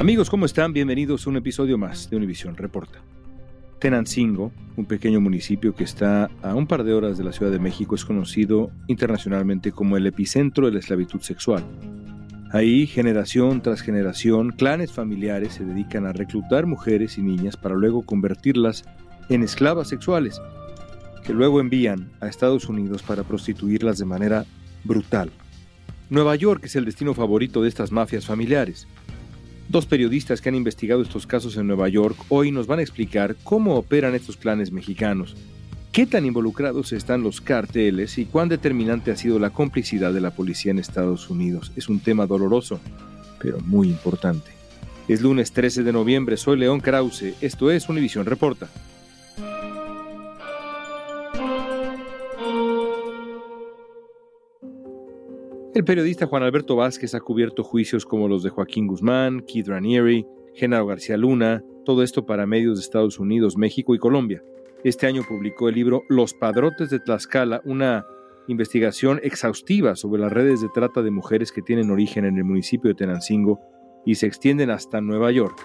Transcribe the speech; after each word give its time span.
Amigos, 0.00 0.30
¿cómo 0.30 0.46
están? 0.46 0.72
Bienvenidos 0.72 1.26
a 1.26 1.28
un 1.28 1.36
episodio 1.36 1.76
más 1.76 2.08
de 2.08 2.16
Univisión 2.16 2.56
Reporta. 2.56 3.02
Tenancingo, 3.78 4.50
un 4.78 4.86
pequeño 4.86 5.20
municipio 5.20 5.74
que 5.74 5.84
está 5.84 6.30
a 6.40 6.54
un 6.54 6.66
par 6.66 6.84
de 6.84 6.94
horas 6.94 7.18
de 7.18 7.24
la 7.24 7.32
Ciudad 7.32 7.52
de 7.52 7.58
México, 7.58 7.96
es 7.96 8.06
conocido 8.06 8.70
internacionalmente 8.86 9.72
como 9.72 9.98
el 9.98 10.06
epicentro 10.06 10.64
de 10.64 10.72
la 10.72 10.78
esclavitud 10.78 11.20
sexual. 11.20 11.66
Ahí, 12.50 12.86
generación 12.86 13.60
tras 13.60 13.82
generación, 13.82 14.52
clanes 14.52 14.90
familiares 14.90 15.52
se 15.52 15.66
dedican 15.66 16.06
a 16.06 16.14
reclutar 16.14 16.64
mujeres 16.64 17.18
y 17.18 17.22
niñas 17.22 17.58
para 17.58 17.74
luego 17.74 18.00
convertirlas 18.00 18.84
en 19.28 19.42
esclavas 19.42 19.88
sexuales, 19.88 20.40
que 21.26 21.34
luego 21.34 21.60
envían 21.60 22.08
a 22.20 22.28
Estados 22.28 22.70
Unidos 22.70 23.02
para 23.02 23.22
prostituirlas 23.22 23.98
de 23.98 24.06
manera 24.06 24.46
brutal. 24.82 25.30
Nueva 26.10 26.34
York 26.34 26.64
es 26.64 26.74
el 26.74 26.86
destino 26.86 27.14
favorito 27.14 27.62
de 27.62 27.68
estas 27.68 27.92
mafias 27.92 28.26
familiares. 28.26 28.88
Dos 29.70 29.86
periodistas 29.86 30.40
que 30.40 30.48
han 30.48 30.56
investigado 30.56 31.00
estos 31.00 31.28
casos 31.28 31.56
en 31.56 31.68
Nueva 31.68 31.88
York 31.88 32.16
hoy 32.28 32.50
nos 32.50 32.66
van 32.66 32.80
a 32.80 32.82
explicar 32.82 33.36
cómo 33.44 33.76
operan 33.76 34.16
estos 34.16 34.36
clanes 34.36 34.72
mexicanos, 34.72 35.36
qué 35.92 36.06
tan 36.06 36.26
involucrados 36.26 36.92
están 36.92 37.22
los 37.22 37.40
carteles 37.40 38.18
y 38.18 38.24
cuán 38.24 38.48
determinante 38.48 39.12
ha 39.12 39.16
sido 39.16 39.38
la 39.38 39.50
complicidad 39.50 40.12
de 40.12 40.20
la 40.20 40.32
policía 40.32 40.72
en 40.72 40.80
Estados 40.80 41.30
Unidos. 41.30 41.70
Es 41.76 41.88
un 41.88 42.00
tema 42.00 42.26
doloroso, 42.26 42.80
pero 43.40 43.60
muy 43.60 43.86
importante. 43.86 44.50
Es 45.06 45.20
lunes 45.20 45.52
13 45.52 45.84
de 45.84 45.92
noviembre, 45.92 46.36
soy 46.36 46.58
León 46.58 46.80
Krause, 46.80 47.34
esto 47.40 47.70
es 47.70 47.88
Univisión 47.88 48.26
Reporta. 48.26 48.68
El 55.72 55.84
periodista 55.84 56.26
Juan 56.26 56.42
Alberto 56.42 56.74
Vázquez 56.74 57.14
ha 57.14 57.20
cubierto 57.20 57.62
juicios 57.62 58.04
como 58.04 58.26
los 58.26 58.42
de 58.42 58.50
Joaquín 58.50 58.88
Guzmán, 58.88 59.42
Keith 59.42 59.68
Ranieri, 59.68 60.26
Genaro 60.52 60.86
García 60.86 61.16
Luna, 61.16 61.62
todo 61.84 62.02
esto 62.02 62.26
para 62.26 62.44
medios 62.44 62.78
de 62.78 62.82
Estados 62.82 63.20
Unidos, 63.20 63.56
México 63.56 63.94
y 63.94 63.98
Colombia. 63.98 64.42
Este 64.82 65.06
año 65.06 65.22
publicó 65.22 65.68
el 65.68 65.76
libro 65.76 66.02
Los 66.08 66.34
Padrotes 66.34 66.90
de 66.90 66.98
Tlaxcala, 66.98 67.62
una 67.64 68.04
investigación 68.48 69.20
exhaustiva 69.22 69.94
sobre 69.94 70.20
las 70.20 70.32
redes 70.32 70.60
de 70.60 70.68
trata 70.74 71.02
de 71.02 71.12
mujeres 71.12 71.52
que 71.52 71.62
tienen 71.62 71.92
origen 71.92 72.24
en 72.24 72.36
el 72.36 72.44
municipio 72.44 72.88
de 72.88 72.96
Tenancingo 72.96 73.60
y 74.04 74.16
se 74.16 74.26
extienden 74.26 74.70
hasta 74.70 75.00
Nueva 75.00 75.30
York. 75.30 75.56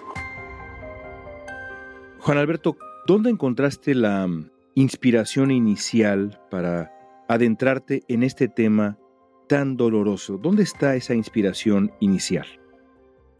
Juan 2.20 2.38
Alberto, 2.38 2.76
¿dónde 3.08 3.30
encontraste 3.30 3.96
la 3.96 4.28
inspiración 4.76 5.50
inicial 5.50 6.40
para 6.48 6.92
adentrarte 7.28 8.04
en 8.06 8.22
este 8.22 8.46
tema 8.46 8.98
tan 9.46 9.76
doloroso? 9.76 10.38
¿Dónde 10.38 10.62
está 10.62 10.94
esa 10.94 11.14
inspiración 11.14 11.92
inicial? 12.00 12.46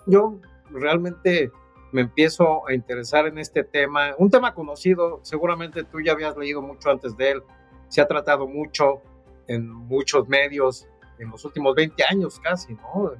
Yo 0.07 0.39
realmente 0.71 1.51
me 1.93 2.03
empiezo 2.03 2.67
a 2.69 2.75
interesar 2.75 3.27
en 3.27 3.39
este 3.39 3.65
tema, 3.65 4.15
un 4.19 4.31
tema 4.31 4.55
conocido, 4.55 5.21
seguramente 5.23 5.85
tú 5.85 6.01
ya 6.01 6.13
habías 6.13 6.37
leído 6.37 6.63
mucho 6.63 6.91
antes 6.91 7.17
de 7.17 7.33
él, 7.33 7.43
se 7.89 8.01
ha 8.01 8.07
tratado 8.07 8.47
mucho 8.47 9.01
en 9.47 9.69
muchos 9.69 10.29
medios 10.29 10.89
en 11.19 11.31
los 11.31 11.45
últimos 11.45 11.75
20 11.75 12.03
años 12.11 12.39
casi, 12.41 12.75
¿no? 12.75 13.13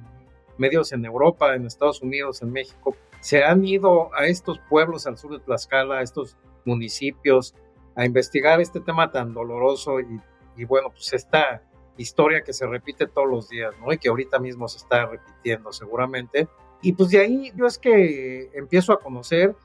Medios 0.57 0.91
en 0.91 1.05
Europa, 1.05 1.55
en 1.55 1.65
Estados 1.65 2.01
Unidos, 2.01 2.41
en 2.41 2.51
México, 2.51 2.95
se 3.21 3.43
han 3.43 3.65
ido 3.65 4.13
a 4.15 4.27
estos 4.27 4.59
pueblos 4.69 5.07
al 5.07 5.17
sur 5.17 5.31
de 5.31 5.39
Tlaxcala, 5.39 5.99
a 5.99 6.01
estos 6.01 6.37
municipios, 6.65 7.55
a 7.95 8.05
investigar 8.05 8.61
este 8.61 8.79
tema 8.79 9.11
tan 9.11 9.33
doloroso 9.33 9.99
y, 9.99 10.21
y 10.55 10.65
bueno, 10.65 10.89
pues 10.89 11.13
esta 11.13 11.63
historia 11.97 12.41
que 12.41 12.53
se 12.53 12.65
repite 12.67 13.07
todos 13.07 13.29
los 13.29 13.49
días, 13.49 13.73
¿no? 13.79 13.91
Y 13.91 13.97
que 13.97 14.09
ahorita 14.09 14.39
mismo 14.39 14.67
se 14.67 14.77
está 14.77 15.05
repitiendo 15.05 15.71
seguramente. 15.71 16.47
Y 16.81 16.93
pues 16.93 17.09
de 17.09 17.19
ahí 17.19 17.51
yo 17.55 17.65
es 17.65 17.77
que 17.77 18.49
empiezo 18.53 18.93
a 18.93 18.99
conocer, 18.99 19.55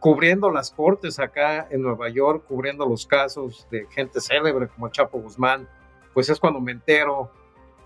cubriendo 0.00 0.50
las 0.50 0.70
cortes 0.70 1.18
acá 1.18 1.68
en 1.70 1.82
Nueva 1.82 2.08
York, 2.08 2.44
cubriendo 2.48 2.86
los 2.86 3.06
casos 3.06 3.66
de 3.70 3.86
gente 3.90 4.20
célebre 4.20 4.68
como 4.68 4.88
Chapo 4.88 5.20
Guzmán, 5.20 5.68
pues 6.12 6.28
es 6.28 6.40
cuando 6.40 6.60
me 6.60 6.72
entero 6.72 7.30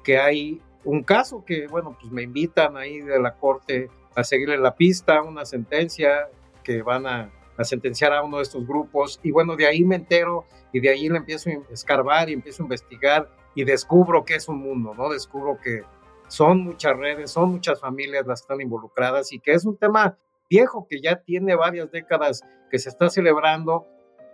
que 0.02 0.18
hay 0.18 0.62
un 0.84 1.02
caso 1.02 1.44
que, 1.44 1.66
bueno, 1.66 1.96
pues 2.00 2.12
me 2.12 2.22
invitan 2.22 2.76
ahí 2.76 3.00
de 3.00 3.20
la 3.20 3.34
corte 3.34 3.90
a 4.14 4.24
seguirle 4.24 4.56
la 4.56 4.74
pista, 4.74 5.20
una 5.22 5.44
sentencia 5.44 6.28
que 6.62 6.80
van 6.80 7.06
a, 7.06 7.30
a 7.56 7.64
sentenciar 7.64 8.12
a 8.12 8.22
uno 8.22 8.38
de 8.38 8.44
estos 8.44 8.66
grupos. 8.66 9.20
Y 9.22 9.30
bueno, 9.30 9.56
de 9.56 9.66
ahí 9.66 9.84
me 9.84 9.96
entero 9.96 10.46
y 10.72 10.80
de 10.80 10.90
ahí 10.90 11.08
le 11.08 11.18
empiezo 11.18 11.50
a 11.50 11.72
escarbar 11.72 12.30
y 12.30 12.34
empiezo 12.34 12.62
a 12.62 12.66
investigar 12.66 13.28
y 13.56 13.64
descubro 13.64 14.24
que 14.24 14.36
es 14.36 14.48
un 14.48 14.58
mundo, 14.58 14.94
¿no? 14.94 15.08
Descubro 15.08 15.58
que 15.58 15.82
son 16.28 16.62
muchas 16.62 16.96
redes, 16.96 17.30
son 17.30 17.50
muchas 17.50 17.80
familias 17.80 18.26
las 18.26 18.40
que 18.40 18.44
están 18.44 18.60
involucradas 18.60 19.32
y 19.32 19.40
que 19.40 19.52
es 19.52 19.64
un 19.64 19.78
tema 19.78 20.18
viejo 20.48 20.86
que 20.88 21.00
ya 21.00 21.22
tiene 21.22 21.56
varias 21.56 21.90
décadas 21.90 22.42
que 22.70 22.78
se 22.78 22.90
está 22.90 23.08
celebrando. 23.08 23.86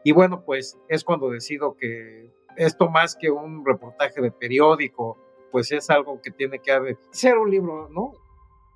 Y 0.02 0.10
bueno, 0.10 0.44
pues 0.44 0.76
es 0.88 1.04
cuando 1.04 1.30
decido 1.30 1.76
que 1.76 2.34
esto 2.56 2.90
más 2.90 3.14
que 3.14 3.30
un 3.30 3.64
reportaje 3.64 4.20
de 4.20 4.32
periódico, 4.32 5.16
pues 5.52 5.70
es 5.70 5.88
algo 5.88 6.20
que 6.20 6.32
tiene 6.32 6.58
que 6.58 6.96
ser 7.12 7.38
un 7.38 7.48
libro, 7.48 7.88
¿no? 7.90 8.14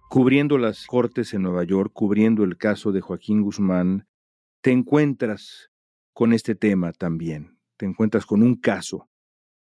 Cubriendo 0.09 0.59
las 0.59 0.87
cortes 0.87 1.35
en 1.35 1.43
Nueva 1.43 1.65
York, 1.65 1.91
cubriendo 1.93 2.45
el 2.45 2.57
caso 2.57 2.93
de 2.93 3.01
Joaquín 3.01 3.43
Guzmán, 3.43 4.07
te 4.61 4.71
encuentras 4.71 5.73
con 6.13 6.33
este 6.33 6.55
tema 6.55 6.93
también, 6.93 7.59
te 7.77 7.87
encuentras 7.87 8.25
con 8.25 8.45
un 8.45 8.55
caso 8.55 9.09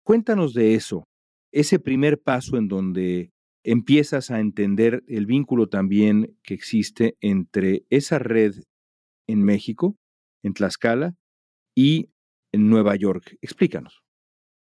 Cuéntanos 0.04 0.52
de 0.52 0.74
eso, 0.74 1.04
ese 1.50 1.78
primer 1.78 2.20
paso 2.20 2.58
en 2.58 2.68
donde 2.68 3.32
empiezas 3.64 4.30
a 4.30 4.38
entender 4.38 5.02
el 5.08 5.24
vínculo 5.24 5.70
también 5.70 6.38
que 6.42 6.52
existe 6.52 7.16
entre 7.22 7.86
esa 7.88 8.18
red 8.18 8.52
en 9.26 9.42
México, 9.42 9.96
en 10.42 10.52
Tlaxcala 10.52 11.14
y 11.74 12.10
en 12.52 12.68
Nueva 12.68 12.96
York. 12.96 13.38
Explícanos. 13.40 14.02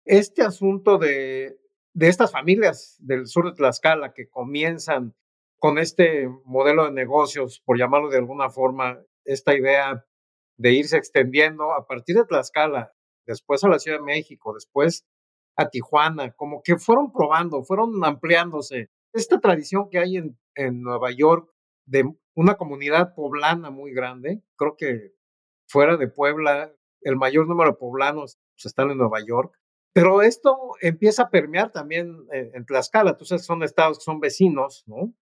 Este 0.07 0.41
asunto 0.41 0.97
de, 0.97 1.59
de 1.93 2.09
estas 2.09 2.33
familias 2.33 2.97
del 3.01 3.27
sur 3.27 3.45
de 3.45 3.57
Tlaxcala 3.57 4.15
que 4.15 4.31
comienzan 4.31 5.15
con 5.59 5.77
este 5.77 6.31
modelo 6.47 6.87
de 6.87 6.93
negocios, 6.93 7.61
por 7.63 7.79
llamarlo 7.79 8.09
de 8.09 8.19
alguna 8.19 8.49
forma, 8.49 9.03
esta 9.27 9.55
idea 9.55 10.07
de 10.57 10.73
irse 10.73 10.97
extendiendo 10.97 11.73
a 11.73 11.87
partir 11.87 12.17
de 12.17 12.25
Tlaxcala, 12.25 12.95
después 13.27 13.63
a 13.65 13.69
la 13.69 13.79
Ciudad 13.79 13.99
de 13.99 14.05
México, 14.05 14.55
después 14.55 15.05
a 15.57 15.69
Tijuana, 15.69 16.33
como 16.33 16.63
que 16.63 16.77
fueron 16.77 17.13
probando, 17.13 17.65
fueron 17.65 18.05
ampliándose. 18.05 18.91
Esta 19.13 19.41
tradición 19.41 19.89
que 19.91 19.99
hay 19.99 20.17
en, 20.19 20.39
en 20.55 20.83
Nueva 20.83 21.11
York 21.11 21.51
de 21.87 22.05
una 22.35 22.57
comunidad 22.57 23.15
poblana 23.15 23.71
muy 23.71 23.93
grande, 23.93 24.43
creo 24.57 24.77
que 24.77 25.13
fuera 25.67 25.97
de 25.97 26.09
Puebla, 26.09 26.73
el 27.01 27.17
mayor 27.17 27.49
número 27.49 27.71
de 27.71 27.77
poblanos 27.77 28.39
pues, 28.55 28.67
están 28.67 28.91
en 28.91 28.99
Nueva 28.99 29.19
York, 29.27 29.55
pero 29.95 30.21
esto 30.21 30.73
empieza 30.83 31.25
a 31.25 31.31
permear 31.31 31.73
también 31.73 32.15
en, 32.31 32.51
en 32.55 32.67
Tlaxcala, 32.67 33.13
entonces 33.13 33.45
son 33.45 33.63
estados 33.63 33.99
que 33.99 34.05
son 34.05 34.21
vecinos, 34.21 34.85
¿no? 34.87 35.15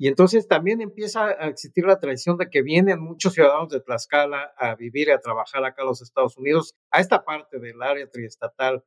Y 0.00 0.06
entonces 0.06 0.46
también 0.46 0.80
empieza 0.80 1.26
a 1.26 1.48
existir 1.48 1.84
la 1.84 1.98
tradición 1.98 2.36
de 2.36 2.48
que 2.48 2.62
vienen 2.62 3.00
muchos 3.00 3.34
ciudadanos 3.34 3.68
de 3.70 3.80
Tlaxcala 3.80 4.52
a 4.56 4.76
vivir 4.76 5.08
y 5.08 5.10
a 5.10 5.20
trabajar 5.20 5.64
acá 5.64 5.82
en 5.82 5.88
los 5.88 6.02
Estados 6.02 6.36
Unidos, 6.36 6.74
a 6.90 7.00
esta 7.00 7.24
parte 7.24 7.58
del 7.58 7.82
área 7.82 8.08
triestatal 8.08 8.84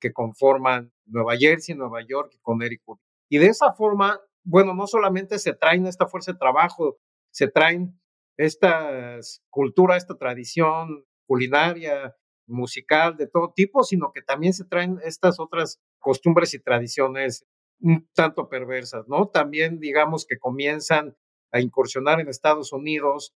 que 0.00 0.12
conforman 0.12 0.92
Nueva 1.06 1.36
Jersey, 1.36 1.74
Nueva 1.74 2.00
York 2.06 2.32
y 2.34 2.38
Connecticut. 2.40 2.98
Y 3.28 3.38
de 3.38 3.46
esa 3.46 3.72
forma, 3.72 4.20
bueno, 4.44 4.74
no 4.74 4.86
solamente 4.86 5.38
se 5.38 5.54
traen 5.54 5.86
esta 5.86 6.06
fuerza 6.06 6.32
de 6.32 6.38
trabajo, 6.38 6.98
se 7.30 7.48
traen 7.48 8.00
esta 8.36 9.18
cultura, 9.50 9.96
esta 9.96 10.16
tradición 10.16 11.04
culinaria, 11.26 12.14
musical, 12.46 13.16
de 13.16 13.26
todo 13.26 13.52
tipo, 13.54 13.82
sino 13.82 14.10
que 14.12 14.22
también 14.22 14.54
se 14.54 14.64
traen 14.64 14.98
estas 15.04 15.38
otras 15.38 15.80
costumbres 15.98 16.54
y 16.54 16.60
tradiciones 16.60 17.44
un 17.80 18.08
tanto 18.14 18.48
perversas, 18.48 19.06
¿no? 19.06 19.28
También 19.28 19.78
digamos 19.78 20.26
que 20.26 20.38
comienzan 20.38 21.16
a 21.52 21.60
incursionar 21.60 22.20
en 22.20 22.28
Estados 22.28 22.72
Unidos 22.72 23.34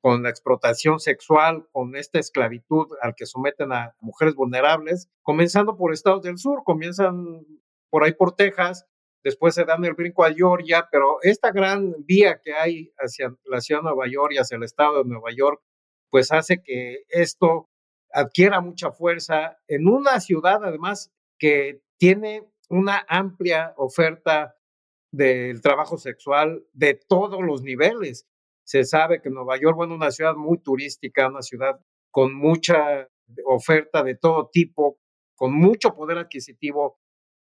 con 0.00 0.22
la 0.22 0.30
explotación 0.30 0.98
sexual, 0.98 1.68
con 1.72 1.94
esta 1.96 2.18
esclavitud 2.18 2.88
al 3.02 3.14
que 3.14 3.26
someten 3.26 3.72
a 3.72 3.94
mujeres 4.00 4.34
vulnerables, 4.34 5.10
comenzando 5.22 5.76
por 5.76 5.92
estados 5.92 6.22
del 6.22 6.38
sur, 6.38 6.62
comienzan 6.64 7.46
por 7.90 8.04
ahí 8.04 8.12
por 8.12 8.34
Texas, 8.34 8.86
después 9.22 9.54
se 9.54 9.64
dan 9.64 9.84
el 9.84 9.94
brinco 9.94 10.24
a 10.24 10.32
Georgia, 10.32 10.88
pero 10.90 11.18
esta 11.22 11.50
gran 11.50 11.94
vía 12.06 12.40
que 12.42 12.54
hay 12.54 12.92
hacia 12.98 13.34
la 13.44 13.60
ciudad 13.60 13.82
de 13.82 13.88
Nueva 13.88 14.08
York 14.08 14.32
y 14.32 14.38
hacia 14.38 14.56
el 14.56 14.62
estado 14.62 15.02
de 15.02 15.08
Nueva 15.08 15.30
York, 15.36 15.60
pues 16.10 16.32
hace 16.32 16.62
que 16.62 17.04
esto 17.08 17.68
adquiera 18.12 18.60
mucha 18.60 18.90
fuerza 18.90 19.58
en 19.68 19.86
una 19.86 20.20
ciudad 20.20 20.64
además 20.64 21.12
que 21.38 21.82
tiene 21.98 22.44
una 22.68 23.04
amplia 23.08 23.74
oferta 23.76 24.56
del 25.12 25.60
trabajo 25.60 25.98
sexual 25.98 26.64
de 26.72 26.94
todos 26.94 27.42
los 27.42 27.62
niveles. 27.62 28.26
Se 28.70 28.84
sabe 28.84 29.20
que 29.20 29.30
Nueva 29.30 29.56
York, 29.56 29.74
bueno, 29.74 29.96
una 29.96 30.12
ciudad 30.12 30.36
muy 30.36 30.58
turística, 30.58 31.26
una 31.26 31.42
ciudad 31.42 31.80
con 32.12 32.32
mucha 32.32 33.08
oferta 33.44 34.04
de 34.04 34.14
todo 34.14 34.48
tipo, 34.52 35.00
con 35.34 35.52
mucho 35.52 35.96
poder 35.96 36.18
adquisitivo. 36.18 37.00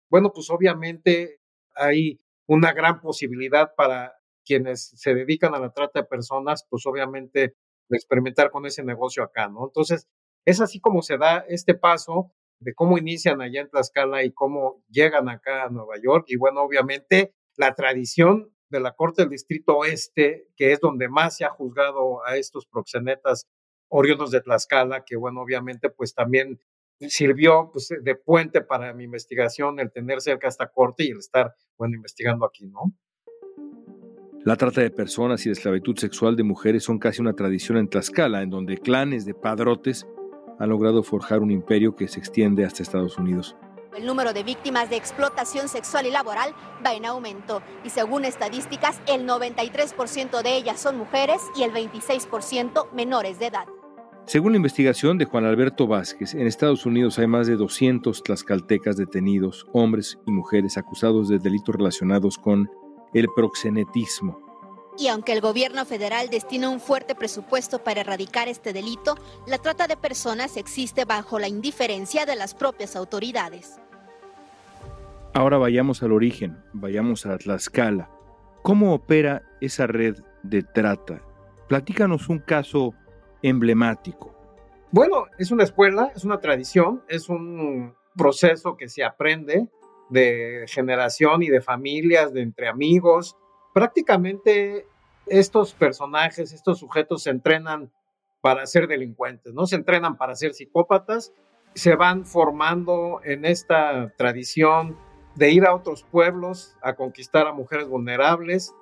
Bueno, 0.07 0.31
pues 0.31 0.51
obviamente 0.51 1.39
hay 1.73 2.19
una 2.47 2.73
gran 2.73 3.01
posibilidad 3.01 3.73
para 3.75 4.13
quienes 4.45 4.91
se 4.95 5.15
dedican 5.15 5.55
a 5.55 5.59
la 5.59 5.73
trata 5.73 6.01
de 6.01 6.05
personas, 6.05 6.67
pues 6.69 6.85
obviamente 6.85 7.55
de 7.89 7.97
experimentar 7.97 8.51
con 8.51 8.67
ese 8.67 8.83
negocio 8.83 9.23
acá, 9.23 9.49
¿no? 9.49 9.65
Entonces, 9.65 10.07
es 10.45 10.61
así 10.61 10.79
como 10.79 11.01
se 11.01 11.17
da 11.17 11.43
este 11.47 11.73
paso 11.73 12.35
de 12.59 12.75
cómo 12.75 12.99
inician 12.99 13.41
allá 13.41 13.61
en 13.61 13.69
Tlaxcala 13.71 14.23
y 14.23 14.31
cómo 14.31 14.83
llegan 14.89 15.27
acá 15.29 15.63
a 15.63 15.69
Nueva 15.69 15.95
York. 15.99 16.25
Y 16.27 16.35
bueno, 16.35 16.61
obviamente 16.61 17.33
la 17.57 17.73
tradición 17.73 18.54
de 18.75 18.83
la 18.83 18.93
Corte 18.93 19.23
del 19.23 19.31
Distrito 19.31 19.77
Oeste, 19.77 20.47
que 20.55 20.71
es 20.71 20.79
donde 20.79 21.09
más 21.09 21.37
se 21.37 21.45
ha 21.45 21.49
juzgado 21.49 22.25
a 22.25 22.37
estos 22.37 22.65
proxenetas 22.65 23.47
oriundos 23.87 24.31
de 24.31 24.41
Tlaxcala, 24.41 25.03
que 25.05 25.15
bueno, 25.15 25.41
obviamente 25.41 25.89
pues 25.89 26.13
también 26.13 26.59
sirvió 26.99 27.69
pues, 27.71 27.89
de 28.01 28.15
puente 28.15 28.61
para 28.61 28.93
mi 28.93 29.03
investigación 29.03 29.79
el 29.79 29.91
tener 29.91 30.21
cerca 30.21 30.47
esta 30.47 30.67
corte 30.67 31.03
y 31.05 31.09
el 31.09 31.19
estar, 31.19 31.55
bueno, 31.77 31.95
investigando 31.95 32.45
aquí, 32.45 32.67
¿no? 32.67 32.93
La 34.43 34.55
trata 34.55 34.81
de 34.81 34.91
personas 34.91 35.43
y 35.45 35.49
la 35.49 35.53
esclavitud 35.53 35.97
sexual 35.97 36.35
de 36.35 36.43
mujeres 36.43 36.83
son 36.83 36.99
casi 36.99 37.19
una 37.19 37.33
tradición 37.33 37.77
en 37.77 37.89
Tlaxcala, 37.89 38.43
en 38.43 38.51
donde 38.51 38.77
clanes 38.77 39.25
de 39.25 39.33
padrotes 39.33 40.05
han 40.59 40.69
logrado 40.69 41.01
forjar 41.01 41.39
un 41.39 41.51
imperio 41.51 41.95
que 41.95 42.07
se 42.07 42.19
extiende 42.19 42.63
hasta 42.63 42.83
Estados 42.83 43.17
Unidos. 43.17 43.55
El 43.95 44.05
número 44.05 44.33
de 44.33 44.43
víctimas 44.43 44.89
de 44.89 44.97
explotación 44.97 45.69
sexual 45.69 46.05
y 46.05 46.11
laboral 46.11 46.53
va 46.85 46.93
en 46.93 47.05
aumento 47.05 47.61
y 47.85 47.89
según 47.89 48.25
estadísticas, 48.25 48.99
el 49.07 49.25
93% 49.25 50.43
de 50.43 50.57
ellas 50.57 50.81
son 50.81 50.97
mujeres 50.97 51.41
y 51.55 51.63
el 51.63 51.71
26% 51.71 52.91
menores 52.91 53.39
de 53.39 53.47
edad. 53.47 53.67
Según 54.25 54.51
la 54.51 54.57
investigación 54.57 55.17
de 55.17 55.23
Juan 55.23 55.45
Alberto 55.45 55.87
Vázquez, 55.87 56.33
en 56.33 56.45
Estados 56.45 56.85
Unidos 56.85 57.19
hay 57.19 57.27
más 57.27 57.47
de 57.47 57.55
200 57.55 58.21
tlaxcaltecas 58.21 58.97
detenidos, 58.97 59.65
hombres 59.71 60.19
y 60.25 60.31
mujeres 60.31 60.77
acusados 60.77 61.29
de 61.29 61.39
delitos 61.39 61.75
relacionados 61.75 62.37
con 62.37 62.69
el 63.13 63.27
proxenetismo, 63.33 64.45
y 64.97 65.07
aunque 65.09 65.33
el 65.33 65.41
gobierno 65.41 65.85
federal 65.85 66.29
destina 66.29 66.69
un 66.69 66.79
fuerte 66.79 67.15
presupuesto 67.15 67.83
para 67.83 68.01
erradicar 68.01 68.47
este 68.47 68.71
delito, 68.71 69.15
la 69.45 69.57
trata 69.57 69.87
de 69.87 69.97
personas 69.97 70.55
existe 70.55 71.03
bajo 71.03 71.37
la 71.37 71.49
indiferencia 71.49 72.25
de 72.25 72.35
las 72.35 72.53
propias 72.53 72.95
autoridades. 72.95 73.75
Ahora 75.37 75.57
vayamos 75.57 76.01
al 76.01 76.13
origen, 76.13 76.63
vayamos 76.71 77.25
a 77.25 77.37
Tlaxcala. 77.37 78.09
¿Cómo 78.61 78.93
opera 78.93 79.43
esa 79.59 79.85
red 79.85 80.15
de 80.43 80.63
trata? 80.63 81.21
Platícanos 81.67 82.29
un 82.29 82.39
caso 82.39 82.93
emblemático. 83.41 84.33
Bueno, 84.91 85.25
es 85.37 85.51
una 85.51 85.65
escuela, 85.65 86.09
es 86.15 86.23
una 86.23 86.39
tradición, 86.39 87.03
es 87.09 87.27
un 87.27 87.93
proceso 88.15 88.77
que 88.77 88.87
se 88.87 89.03
aprende 89.03 89.67
de 90.09 90.63
generación 90.69 91.43
y 91.43 91.49
de 91.49 91.59
familias, 91.59 92.31
de 92.31 92.41
entre 92.41 92.69
amigos, 92.69 93.35
prácticamente 93.73 94.87
estos 95.25 95.73
personajes, 95.73 96.53
estos 96.53 96.79
sujetos 96.79 97.23
se 97.23 97.31
entrenan 97.31 97.91
para 98.39 98.65
ser 98.67 98.87
delincuentes, 98.87 99.53
no 99.53 99.65
se 99.65 99.75
entrenan 99.75 100.15
para 100.15 100.33
ser 100.33 100.53
psicópatas, 100.53 101.33
se 101.73 101.97
van 101.97 102.25
formando 102.25 103.19
en 103.25 103.43
esta 103.43 104.13
tradición 104.15 104.95
de 105.35 105.51
ir 105.51 105.65
a 105.65 105.75
otros 105.75 106.03
pueblos 106.03 106.75
a 106.81 106.95
conquistar 106.95 107.47
a 107.47 107.53
mujeres 107.53 107.87
vulnerables, 107.87 108.73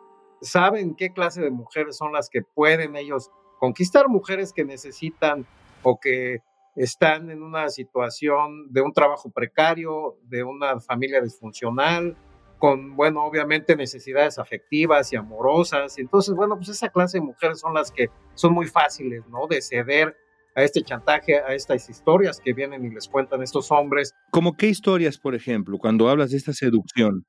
saben 0.41 0.95
qué 0.95 1.11
clase 1.11 1.41
de 1.41 1.50
mujeres 1.50 1.97
son 1.97 2.13
las 2.13 2.29
que 2.29 2.41
pueden 2.41 2.95
ellos 2.95 3.31
conquistar, 3.59 4.07
mujeres 4.07 4.53
que 4.53 4.65
necesitan 4.65 5.45
o 5.81 6.00
que 6.00 6.41
están 6.75 7.29
en 7.29 7.44
una 7.44 7.69
situación 7.69 8.71
de 8.71 8.81
un 8.81 8.94
trabajo 8.94 9.29
precario, 9.29 10.17
de 10.23 10.44
una 10.44 10.79
familia 10.79 11.21
disfuncional, 11.21 12.17
con, 12.57 12.95
bueno, 12.95 13.25
obviamente 13.25 13.75
necesidades 13.75 14.39
afectivas 14.39 15.11
y 15.11 15.15
amorosas. 15.15 15.97
Entonces, 15.97 16.33
bueno, 16.33 16.55
pues 16.55 16.69
esa 16.69 16.89
clase 16.89 17.19
de 17.19 17.25
mujeres 17.25 17.59
son 17.59 17.73
las 17.73 17.91
que 17.91 18.09
son 18.35 18.53
muy 18.53 18.67
fáciles, 18.67 19.27
¿no? 19.27 19.47
De 19.47 19.61
ceder 19.61 20.15
a 20.55 20.63
este 20.63 20.81
chantaje, 20.81 21.38
a 21.38 21.53
estas 21.53 21.89
historias 21.89 22.39
que 22.44 22.53
vienen 22.53 22.85
y 22.85 22.89
les 22.89 23.07
cuentan 23.07 23.41
estos 23.41 23.71
hombres. 23.71 24.13
¿Cómo 24.31 24.55
qué 24.55 24.67
historias, 24.67 25.17
por 25.17 25.35
ejemplo, 25.35 25.77
cuando 25.77 26.09
hablas 26.09 26.31
de 26.31 26.38
esta 26.38 26.53
seducción? 26.53 27.25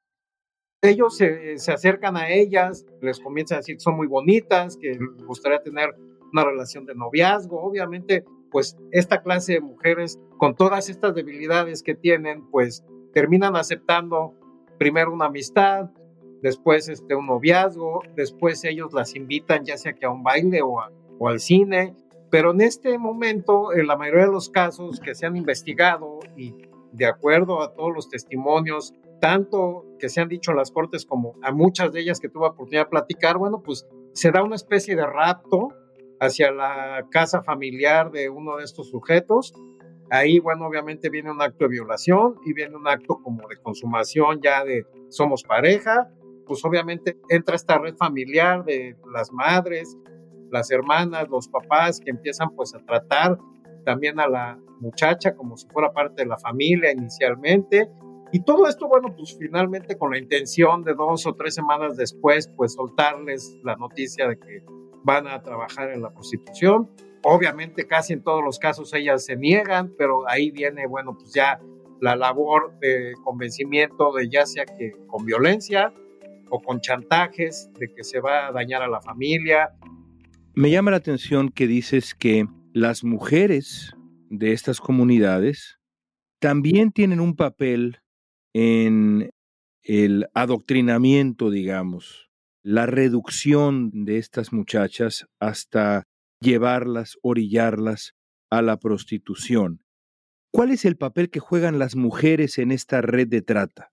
Ellos 0.83 1.17
se, 1.17 1.57
se 1.59 1.73
acercan 1.73 2.17
a 2.17 2.29
ellas, 2.29 2.85
les 3.01 3.19
comienzan 3.19 3.57
a 3.57 3.59
decir 3.61 3.77
que 3.77 3.81
son 3.81 3.97
muy 3.97 4.07
bonitas, 4.07 4.77
que 4.77 4.89
les 4.89 5.27
gustaría 5.27 5.63
tener 5.63 5.95
una 6.33 6.45
relación 6.45 6.85
de 6.85 6.95
noviazgo. 6.95 7.63
Obviamente, 7.63 8.25
pues 8.51 8.77
esta 8.93 9.23
clase 9.23 9.55
de 9.55 9.61
mujeres, 9.61 10.19
con 10.37 10.55
todas 10.55 10.91
estas 10.91 11.15
debilidades 11.15 11.83
que 11.83 11.95
tienen, 11.95 12.49
pues 12.51 12.85
terminan 13.15 13.57
aceptando 13.57 14.35
primero 14.79 15.13
una 15.13 15.27
amistad, 15.27 15.91
después 16.43 16.89
este, 16.89 17.15
un 17.15 17.27
noviazgo, 17.27 18.03
después 18.17 18.63
ellos 18.65 18.93
las 18.93 19.17
invitan 19.17 19.65
ya 19.65 19.79
sea 19.79 19.95
que 19.95 20.05
a 20.05 20.11
un 20.11 20.23
baile 20.23 20.61
o, 20.61 20.77
o 21.19 21.29
al 21.29 21.41
cine, 21.41 21.95
pero 22.35 22.51
en 22.51 22.63
este 22.63 22.99
momento, 22.99 23.73
en 23.73 23.87
la 23.87 23.97
mayoría 23.97 24.25
de 24.25 24.33
los 24.33 24.51
casos 24.51 24.99
que 24.99 25.15
se 25.15 25.25
han 25.25 25.37
investigado 25.37 26.19
y 26.37 26.53
de 26.91 27.07
acuerdo 27.07 27.63
a 27.63 27.75
todos 27.75 27.95
los 27.95 28.09
testimonios, 28.09 28.93
tanto 29.21 29.85
que 30.01 30.09
se 30.09 30.21
han 30.21 30.29
dicho 30.29 30.51
en 30.51 30.57
las 30.57 30.73
cortes 30.73 31.07
como 31.07 31.37
a 31.45 31.53
muchas 31.53 31.93
de 31.93 32.01
ellas 32.01 32.19
que 32.19 32.29
tuve 32.29 32.49
oportunidad 32.49 32.87
de 32.87 32.91
platicar, 32.91 33.39
bueno, 33.39 33.63
pues 33.63 33.87
se 34.15 34.33
da 34.33 34.43
una 34.43 34.57
especie 34.57 34.97
de 34.97 35.07
rapto 35.07 35.69
hacia 36.19 36.51
la 36.51 37.07
casa 37.09 37.41
familiar 37.45 38.11
de 38.11 38.29
uno 38.29 38.57
de 38.57 38.65
estos 38.65 38.91
sujetos. 38.91 39.55
Ahí, 40.11 40.41
bueno, 40.41 40.67
obviamente 40.67 41.11
viene 41.11 41.31
un 41.31 41.41
acto 41.41 41.67
de 41.67 41.71
violación 41.71 42.35
y 42.45 42.53
viene 42.53 42.75
un 42.75 42.89
acto 42.89 43.21
como 43.23 43.47
de 43.47 43.59
consumación 43.63 44.41
ya 44.43 44.65
de 44.65 44.85
somos 45.09 45.45
pareja, 45.45 46.11
pues 46.49 46.65
obviamente 46.65 47.17
entra 47.29 47.55
esta 47.55 47.79
red 47.79 47.95
familiar 47.95 48.65
de 48.65 48.97
las 49.13 49.31
madres, 49.31 49.97
las 50.55 50.71
hermanas, 50.71 51.29
los 51.29 51.49
papás 51.49 52.01
que 52.01 52.11
empiezan 52.11 52.49
pues 52.55 52.75
a 52.75 52.79
tratar 52.79 53.37
también 53.85 54.21
a 54.21 54.29
la 54.29 54.57
muchacha 54.81 55.35
como 55.35 55.57
si 55.57 55.67
fuera 55.69 55.93
parte 55.93 56.23
de 56.23 56.29
la 56.29 56.39
familia 56.39 56.93
inicialmente. 56.93 57.91
Y 58.33 58.45
todo 58.45 58.69
esto, 58.69 58.87
bueno, 58.89 59.15
pues 59.17 59.37
finalmente 59.37 59.99
con 59.99 60.13
la 60.13 60.19
intención 60.19 60.85
de 60.85 60.95
dos 60.95 61.27
o 61.27 61.35
tres 61.35 61.55
semanas 61.55 61.97
después, 61.97 62.49
pues 62.57 62.75
soltarles 62.75 63.59
la 63.65 63.75
noticia 63.75 64.29
de 64.29 64.39
que 64.39 64.65
van 65.03 65.27
a 65.27 65.43
trabajar 65.43 65.91
en 65.91 66.03
la 66.03 66.11
prostitución. 66.11 66.89
Obviamente 67.25 67.87
casi 67.87 68.13
en 68.13 68.23
todos 68.23 68.45
los 68.45 68.61
casos 68.61 68.95
ellas 68.95 69.25
se 69.25 69.37
niegan, 69.37 69.93
pero 69.99 70.29
ahí 70.29 70.53
viene, 70.53 70.87
bueno, 70.87 71.15
pues 71.19 71.33
ya 71.35 71.61
la 72.01 72.15
labor 72.15 72.79
de 72.79 73.15
convencimiento 73.25 74.13
de 74.13 74.29
ya 74.29 74.47
sea 74.47 74.67
que 74.67 74.93
con 75.09 75.25
violencia 75.25 75.93
o 76.51 76.61
con 76.61 76.81
chantajes 76.81 77.71
de 77.79 77.93
que 77.93 78.05
se 78.05 78.21
va 78.21 78.47
a 78.47 78.53
dañar 78.53 78.83
a 78.83 78.89
la 78.89 79.01
familia. 79.01 79.75
Me 80.57 80.71
llama 80.71 80.93
la 80.93 80.99
atención 80.99 81.49
que 81.49 81.67
dices 81.67 82.15
que 82.15 82.47
las 82.73 83.03
mujeres 83.03 83.97
de 84.31 84.53
estas 84.53 84.81
comunidades 84.81 85.81
también 86.39 86.93
tienen 86.93 87.19
un 87.19 87.35
papel 87.35 87.99
en 88.53 89.31
el 89.83 90.29
adoctrinamiento, 90.33 91.51
digamos, 91.51 92.31
la 92.63 92.87
reducción 92.87 94.05
de 94.05 94.19
estas 94.19 94.53
muchachas 94.53 95.27
hasta 95.41 96.05
llevarlas, 96.41 97.19
orillarlas 97.23 98.15
a 98.49 98.63
la 98.63 98.77
prostitución. 98.77 99.83
¿Cuál 100.53 100.71
es 100.71 100.85
el 100.85 100.97
papel 100.97 101.31
que 101.31 101.41
juegan 101.41 101.81
las 101.81 101.97
mujeres 101.97 102.59
en 102.59 102.71
esta 102.71 103.01
red 103.01 103.27
de 103.27 103.43
trata? 103.43 103.91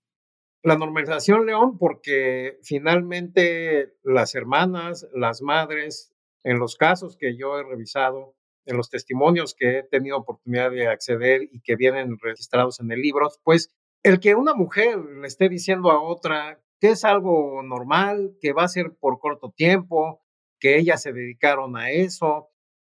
La 0.61 0.77
normalización, 0.77 1.47
León, 1.47 1.79
porque 1.79 2.59
finalmente 2.61 3.95
las 4.03 4.35
hermanas, 4.35 5.07
las 5.11 5.41
madres, 5.41 6.10
en 6.43 6.59
los 6.59 6.75
casos 6.75 7.17
que 7.17 7.37
yo 7.37 7.57
he 7.57 7.63
revisado, 7.63 8.35
en 8.65 8.77
los 8.77 8.89
testimonios 8.89 9.55
que 9.57 9.79
he 9.79 9.83
tenido 9.83 10.17
oportunidad 10.17 10.71
de 10.71 10.87
acceder 10.87 11.43
y 11.51 11.61
que 11.61 11.75
vienen 11.75 12.17
registrados 12.19 12.79
en 12.79 12.91
el 12.91 13.01
libro, 13.01 13.29
pues 13.43 13.69
el 14.03 14.19
que 14.19 14.35
una 14.35 14.53
mujer 14.53 14.97
le 14.97 15.27
esté 15.27 15.49
diciendo 15.49 15.91
a 15.91 16.01
otra 16.01 16.59
que 16.79 16.89
es 16.89 17.05
algo 17.05 17.61
normal, 17.61 18.35
que 18.41 18.53
va 18.53 18.63
a 18.63 18.67
ser 18.67 18.95
por 18.99 19.19
corto 19.19 19.53
tiempo, 19.55 20.23
que 20.59 20.77
ellas 20.77 21.01
se 21.01 21.13
dedicaron 21.13 21.77
a 21.77 21.91
eso. 21.91 22.49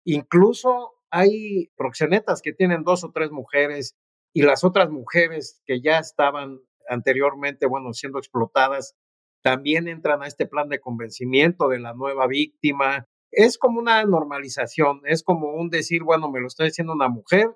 Incluso 0.06 0.94
hay 1.10 1.72
proxenetas 1.76 2.42
que 2.42 2.54
tienen 2.54 2.84
dos 2.84 3.04
o 3.04 3.12
tres 3.12 3.32
mujeres 3.32 3.98
y 4.34 4.44
las 4.44 4.64
otras 4.64 4.90
mujeres 4.90 5.62
que 5.66 5.82
ya 5.82 5.98
estaban 5.98 6.60
anteriormente, 6.88 7.66
bueno, 7.66 7.94
siendo 7.94 8.20
explotadas, 8.20 8.96
también 9.42 9.88
entran 9.88 10.22
a 10.22 10.28
este 10.28 10.46
plan 10.46 10.70
de 10.70 10.80
convencimiento 10.80 11.68
de 11.68 11.80
la 11.80 11.94
nueva 11.94 12.28
víctima. 12.28 13.08
Es 13.32 13.58
como 13.58 13.80
una 13.80 14.04
normalización, 14.04 15.02
es 15.06 15.24
como 15.24 15.54
un 15.54 15.70
decir, 15.70 16.04
bueno, 16.04 16.30
me 16.30 16.40
lo 16.40 16.48
está 16.48 16.66
diciendo 16.66 16.94
una 16.94 17.08
mujer, 17.08 17.48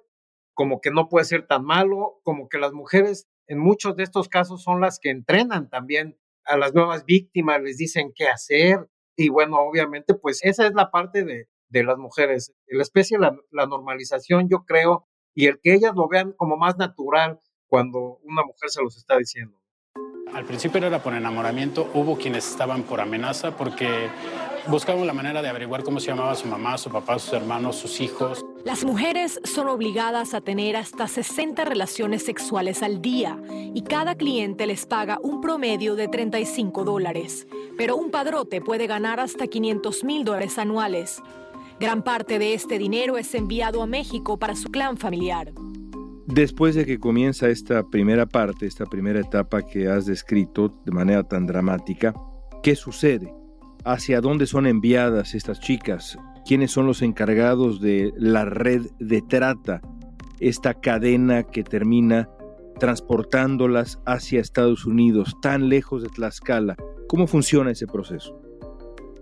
como 0.54 0.80
que 0.80 0.90
no 0.90 1.10
puede 1.10 1.26
ser 1.26 1.46
tan 1.48 1.66
malo, 1.66 2.20
como 2.24 2.48
que 2.48 2.58
las 2.58 2.72
mujeres 2.72 3.28
en 3.48 3.60
muchos 3.60 3.96
de 3.96 4.04
estos 4.04 4.30
casos 4.30 4.64
son 4.64 4.82
las 4.82 5.00
que 5.00 5.10
entrenan 5.10 5.70
también 5.70 6.18
a 6.46 6.58
las 6.58 6.74
nuevas 6.74 7.06
víctimas, 7.06 7.62
les 7.62 7.78
dicen 7.78 8.14
qué 8.16 8.28
hacer. 8.28 8.90
Y 9.18 9.30
bueno, 9.30 9.58
obviamente, 9.60 10.14
pues 10.14 10.40
esa 10.44 10.66
es 10.66 10.74
la 10.74 10.92
parte 10.92 11.24
de, 11.24 11.48
de 11.70 11.84
las 11.84 11.98
mujeres. 11.98 12.54
La 12.68 12.82
especie, 12.82 13.18
la, 13.20 13.38
la 13.52 13.68
normalización, 13.68 14.50
yo 14.50 14.66
creo, 14.66 15.08
y 15.34 15.48
el 15.48 15.60
que 15.62 15.74
ellas 15.74 15.94
lo 15.96 16.08
vean 16.08 16.32
como 16.34 16.58
más 16.58 16.78
natural, 16.78 17.40
cuando 17.68 18.20
una 18.24 18.44
mujer 18.44 18.70
se 18.70 18.82
los 18.82 18.96
está 18.96 19.18
diciendo. 19.18 19.60
Al 20.34 20.46
principio 20.46 20.86
era 20.86 21.02
por 21.02 21.14
enamoramiento, 21.14 21.90
hubo 21.94 22.18
quienes 22.18 22.50
estaban 22.50 22.84
por 22.84 23.00
amenaza 23.00 23.56
porque 23.56 24.10
buscaban 24.68 25.06
la 25.06 25.14
manera 25.14 25.42
de 25.42 25.50
averiguar 25.50 25.84
cómo 25.84 26.00
se 26.00 26.08
llamaba 26.08 26.36
su 26.36 26.48
mamá, 26.48 26.78
su 26.78 26.90
papá, 26.90 27.20
sus 27.20 27.34
hermanos, 27.34 27.76
sus 27.76 28.02
hijos. 28.02 28.46
Las 28.64 28.84
mujeres 28.84 29.40
son 29.44 29.68
obligadas 29.68 30.34
a 30.34 30.42
tener 30.42 30.76
hasta 30.76 31.08
60 31.08 31.66
relaciones 31.66 32.26
sexuales 32.26 32.82
al 32.82 33.02
día 33.02 33.40
y 33.74 33.84
cada 33.84 34.16
cliente 34.16 34.66
les 34.66 34.86
paga 34.86 35.20
un 35.22 35.42
promedio 35.42 35.96
de 35.96 36.08
35 36.08 36.84
dólares. 36.84 37.48
Pero 37.78 37.96
un 37.96 38.12
padrote 38.12 38.62
puede 38.62 38.88
ganar 38.88 39.20
hasta 39.20 39.48
500 39.48 40.04
mil 40.04 40.24
dólares 40.24 40.58
anuales. 40.58 41.22
Gran 41.80 42.04
parte 42.04 42.40
de 42.40 42.54
este 42.54 42.80
dinero 42.80 43.18
es 43.18 43.34
enviado 43.36 43.82
a 43.82 43.86
México 43.86 44.40
para 44.40 44.56
su 44.56 44.70
clan 44.70 44.98
familiar. 44.98 45.52
Después 46.26 46.74
de 46.74 46.86
que 46.86 47.00
comienza 47.00 47.50
esta 47.50 47.88
primera 47.88 48.26
parte, 48.26 48.66
esta 48.66 48.86
primera 48.86 49.20
etapa 49.20 49.62
que 49.62 49.88
has 49.88 50.08
descrito 50.08 50.70
de 50.84 50.92
manera 50.92 51.24
tan 51.24 51.46
dramática, 51.46 52.16
¿qué 52.64 52.76
sucede? 52.76 53.32
¿Hacia 53.86 54.20
dónde 54.20 54.48
son 54.48 54.66
enviadas 54.66 55.36
estas 55.36 55.60
chicas? 55.60 56.18
¿Quiénes 56.44 56.72
son 56.72 56.88
los 56.88 57.04
encargados 57.04 57.80
de 57.80 58.12
la 58.18 58.44
red 58.44 58.88
de 58.98 59.22
trata? 59.22 59.80
Esta 60.40 60.74
cadena 60.74 61.44
que 61.44 61.64
termina 61.64 62.28
transportándolas 62.80 64.00
hacia 64.08 64.42
Estados 64.42 64.88
Unidos, 64.88 65.38
tan 65.40 65.70
lejos 65.70 66.02
de 66.02 66.10
Tlaxcala. 66.10 66.76
¿Cómo 67.08 67.28
funciona 67.28 67.70
ese 67.70 67.86
proceso? 67.86 68.42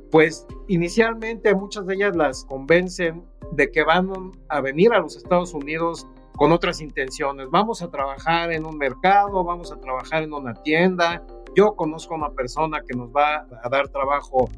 Pues 0.10 0.48
inicialmente 0.70 1.54
muchas 1.54 1.86
de 1.86 1.96
ellas 1.96 2.16
las 2.16 2.46
convencen 2.46 3.22
de 3.52 3.70
que 3.70 3.84
van 3.84 4.12
a 4.48 4.62
venir 4.62 4.94
a 4.94 5.00
los 5.00 5.18
Estados 5.18 5.54
Unidos 5.54 6.08
con 6.38 6.54
otras 6.54 6.80
intenciones. 6.80 7.50
Vamos 7.52 7.82
a 7.82 7.92
trabajar 7.92 8.54
en 8.54 8.66
un 8.66 8.78
mercado, 8.78 9.44
vamos 9.44 9.74
a 9.74 9.82
trabajar 9.82 10.24
en 10.24 10.32
una 10.32 10.54
tienda. 10.54 11.22
Yo 11.56 11.76
conozco 11.76 12.16
a 12.16 12.18
una 12.18 12.30
persona 12.32 12.82
que 12.82 12.98
nos 12.98 13.10
va 13.10 13.46
a 13.64 13.70
dar 13.70 13.88
trabajo 13.90 14.50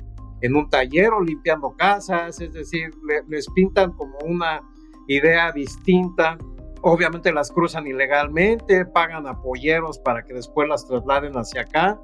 en 0.41 0.55
un 0.55 0.69
taller 0.69 1.11
o 1.11 1.21
limpiando 1.21 1.75
casas, 1.75 2.39
es 2.39 2.53
decir, 2.53 2.91
les 3.27 3.49
pintan 3.49 3.91
como 3.93 4.17
una 4.25 4.61
idea 5.07 5.51
distinta. 5.51 6.37
Obviamente 6.81 7.33
las 7.33 7.51
cruzan 7.51 7.87
ilegalmente, 7.87 8.85
pagan 8.85 9.27
apoyeros 9.27 9.99
para 9.99 10.23
que 10.23 10.33
después 10.33 10.69
las 10.69 10.87
trasladen 10.87 11.33
hacia 11.33 11.61
acá. 11.61 11.99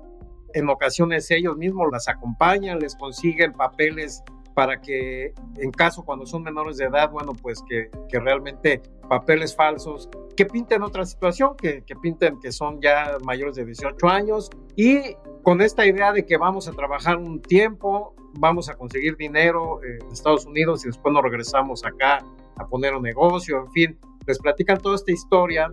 En 0.54 0.70
ocasiones 0.70 1.30
ellos 1.32 1.56
mismos 1.56 1.88
las 1.92 2.08
acompañan, 2.08 2.80
les 2.80 2.96
consiguen 2.96 3.54
papeles 3.54 4.24
para 4.54 4.82
que 4.82 5.34
en 5.58 5.72
caso 5.72 6.04
cuando 6.04 6.26
son 6.26 6.44
menores 6.44 6.78
de 6.78 6.86
edad, 6.86 7.10
bueno, 7.10 7.32
pues 7.42 7.64
que, 7.70 7.90
que 8.10 8.20
realmente 8.20 8.82
papeles 9.08 9.56
falsos, 9.56 10.10
que 10.42 10.48
pinten 10.48 10.82
otra 10.82 11.06
situación, 11.06 11.56
que, 11.56 11.84
que, 11.84 11.96
pinten 11.96 12.40
que 12.40 12.52
son 12.52 12.82
ya 12.82 13.18
mayores 13.24 13.58
de 13.58 13.64
18 13.64 14.08
años 14.08 14.50
y 14.76 15.16
con 15.44 15.62
esta 15.62 15.86
idea 15.86 16.12
de 16.12 16.26
que 16.26 16.36
vamos 16.38 16.68
a 16.68 16.72
trabajar 16.72 17.18
un 17.18 17.40
tiempo, 17.40 18.16
vamos 18.40 18.68
a 18.68 18.74
conseguir 18.74 19.18
dinero 19.18 19.80
en 19.84 20.12
Estados 20.12 20.48
Unidos 20.48 20.84
y 20.84 20.88
después 20.88 21.14
nos 21.14 21.22
regresamos 21.22 21.86
acá 21.86 22.26
a 22.58 22.66
poner 22.66 22.96
un 22.96 23.04
negocio, 23.04 23.60
en 23.60 23.72
fin, 23.72 24.00
les 24.26 24.40
platican 24.40 24.80
toda 24.80 24.96
esta 24.96 25.12
historia 25.12 25.70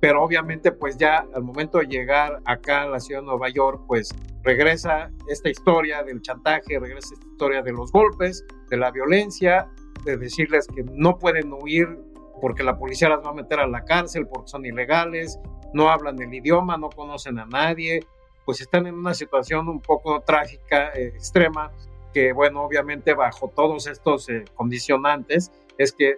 pero 0.00 0.22
obviamente 0.22 0.72
pues 0.72 0.96
ya 0.96 1.26
al 1.34 1.42
momento 1.42 1.78
de 1.78 1.86
llegar 1.86 2.40
acá 2.46 2.84
a 2.84 2.88
la 2.88 3.00
ciudad 3.00 3.20
de 3.20 3.26
Nueva 3.26 3.50
York, 3.50 3.82
pues 3.86 4.08
regresa 4.42 5.10
esta 5.28 5.50
historia 5.50 6.02
del 6.02 6.22
chantaje, 6.22 6.78
regresa 6.78 7.12
esta 7.12 7.26
historia 7.26 7.60
de 7.60 7.72
los 7.72 7.92
golpes, 7.92 8.42
de 8.70 8.78
la 8.78 8.90
violencia, 8.90 9.68
de 10.06 10.16
decirles 10.16 10.66
que 10.74 10.84
no 10.84 11.18
pueden 11.18 11.52
huir 11.52 11.98
porque 12.40 12.62
la 12.62 12.78
policía 12.78 13.08
las 13.08 13.24
va 13.24 13.30
a 13.30 13.34
meter 13.34 13.60
a 13.60 13.66
la 13.66 13.84
cárcel 13.84 14.26
porque 14.26 14.48
son 14.48 14.64
ilegales, 14.64 15.38
no 15.72 15.90
hablan 15.90 16.20
el 16.20 16.32
idioma, 16.32 16.76
no 16.76 16.90
conocen 16.90 17.38
a 17.38 17.46
nadie, 17.46 18.00
pues 18.44 18.60
están 18.60 18.86
en 18.86 18.94
una 18.94 19.14
situación 19.14 19.68
un 19.68 19.80
poco 19.80 20.20
trágica, 20.20 20.90
eh, 20.94 21.12
extrema, 21.14 21.70
que 22.12 22.32
bueno, 22.32 22.62
obviamente 22.62 23.14
bajo 23.14 23.48
todos 23.54 23.86
estos 23.86 24.28
eh, 24.28 24.44
condicionantes 24.54 25.52
es 25.78 25.92
que 25.92 26.16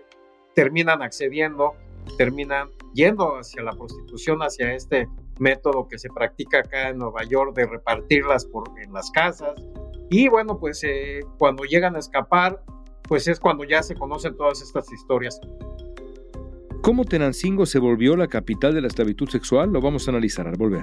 terminan 0.55 1.03
accediendo 1.03 1.75
terminan 2.17 2.71
yendo 2.95 3.37
hacia 3.37 3.63
la 3.63 3.73
prostitución, 3.73 4.41
hacia 4.41 4.75
este 4.75 5.09
método 5.39 5.89
que 5.89 5.99
se 5.99 6.09
practica 6.09 6.61
acá 6.61 6.89
en 6.89 6.99
Nueva 6.99 7.25
York 7.25 7.55
de 7.55 7.67
repartirlas 7.67 8.45
por, 8.47 8.65
en 8.81 8.93
las 8.93 9.11
casas. 9.11 9.55
Y 10.11 10.29
bueno, 10.29 10.59
pues 10.59 10.83
eh, 10.85 11.21
cuando 11.39 11.65
llegan 11.65 11.97
a 11.97 11.99
escapar, 11.99 12.63
pues 13.09 13.29
es 13.29 13.41
cuando 13.41 13.65
ya 13.65 13.83
se 13.83 13.95
conocen 13.95 14.37
todas 14.37 14.61
estas 14.61 14.93
historias. 14.93 15.41
¿Cómo 16.83 17.05
Tenancingo 17.05 17.65
se 17.65 17.79
volvió 17.79 18.17
la 18.17 18.27
capital 18.27 18.75
de 18.75 18.81
la 18.81 18.89
esclavitud 18.89 19.29
sexual? 19.29 19.73
Lo 19.73 19.81
vamos 19.81 20.09
a 20.09 20.11
analizar 20.11 20.49
al 20.49 20.57
volver. 20.57 20.83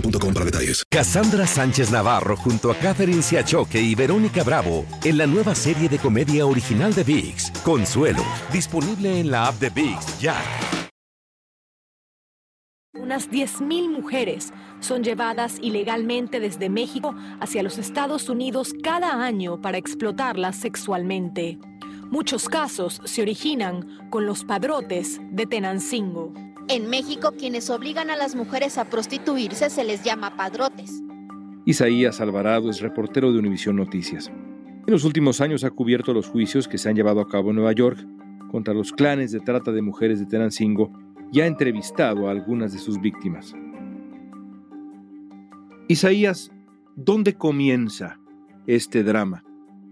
boostmobile 0.00 0.34
para 0.34 0.44
detalles. 0.44 0.84
Cassandra 0.90 1.46
Sánchez 1.46 1.90
Navarro 1.90 2.36
junto 2.36 2.70
a 2.70 2.74
Catherine 2.74 3.22
Siachoque 3.22 3.80
y 3.80 3.94
Verónica 3.94 4.42
Bravo 4.42 4.84
en 5.04 5.18
la 5.18 5.26
nueva 5.26 5.54
serie 5.54 5.88
de 5.88 5.98
comedia 5.98 6.46
original 6.46 6.94
de 6.94 7.04
VIX, 7.04 7.50
Consuelo, 7.64 8.24
disponible 8.52 9.20
en 9.20 9.30
la 9.30 9.46
app 9.46 9.58
de 9.60 9.70
VIX 9.70 10.20
ya. 10.20 10.36
Unas 12.94 13.30
10.000 13.30 13.90
mujeres 13.90 14.52
son 14.80 15.04
llevadas 15.04 15.58
ilegalmente 15.62 16.40
desde 16.40 16.68
México 16.68 17.14
hacia 17.40 17.62
los 17.62 17.78
Estados 17.78 18.28
Unidos 18.28 18.74
cada 18.82 19.24
año 19.24 19.60
para 19.60 19.78
explotarlas 19.78 20.56
sexualmente. 20.56 21.58
Muchos 22.10 22.48
casos 22.48 23.00
se 23.04 23.22
originan 23.22 24.08
con 24.10 24.26
los 24.26 24.44
padrotes 24.44 25.20
de 25.30 25.46
Tenancingo. 25.46 26.32
En 26.70 26.90
México, 26.90 27.32
quienes 27.32 27.70
obligan 27.70 28.10
a 28.10 28.16
las 28.16 28.36
mujeres 28.36 28.76
a 28.76 28.84
prostituirse 28.84 29.70
se 29.70 29.84
les 29.84 30.04
llama 30.04 30.36
padrotes. 30.36 31.02
Isaías 31.64 32.20
Alvarado 32.20 32.68
es 32.68 32.82
reportero 32.82 33.32
de 33.32 33.38
Univisión 33.38 33.76
Noticias. 33.76 34.28
En 34.28 34.92
los 34.92 35.04
últimos 35.04 35.40
años 35.40 35.64
ha 35.64 35.70
cubierto 35.70 36.12
los 36.12 36.28
juicios 36.28 36.68
que 36.68 36.76
se 36.76 36.90
han 36.90 36.94
llevado 36.94 37.22
a 37.22 37.28
cabo 37.28 37.50
en 37.50 37.56
Nueva 37.56 37.72
York 37.72 38.06
contra 38.50 38.74
los 38.74 38.92
clanes 38.92 39.32
de 39.32 39.40
trata 39.40 39.72
de 39.72 39.80
mujeres 39.80 40.20
de 40.20 40.26
Tenancingo 40.26 40.92
y 41.32 41.40
ha 41.40 41.46
entrevistado 41.46 42.28
a 42.28 42.32
algunas 42.32 42.74
de 42.74 42.78
sus 42.80 43.00
víctimas. 43.00 43.54
Isaías, 45.88 46.50
¿dónde 46.96 47.32
comienza 47.32 48.20
este 48.66 49.02
drama? 49.02 49.42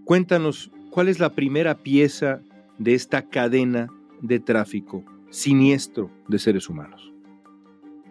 Cuéntanos 0.05 0.69
cuál 0.91 1.07
es 1.07 1.19
la 1.19 1.31
primera 1.31 1.79
pieza 1.81 2.41
de 2.77 2.93
esta 2.93 3.23
cadena 3.23 3.87
de 4.21 4.39
tráfico 4.39 5.03
siniestro 5.29 6.11
de 6.27 6.39
seres 6.39 6.69
humanos? 6.69 7.13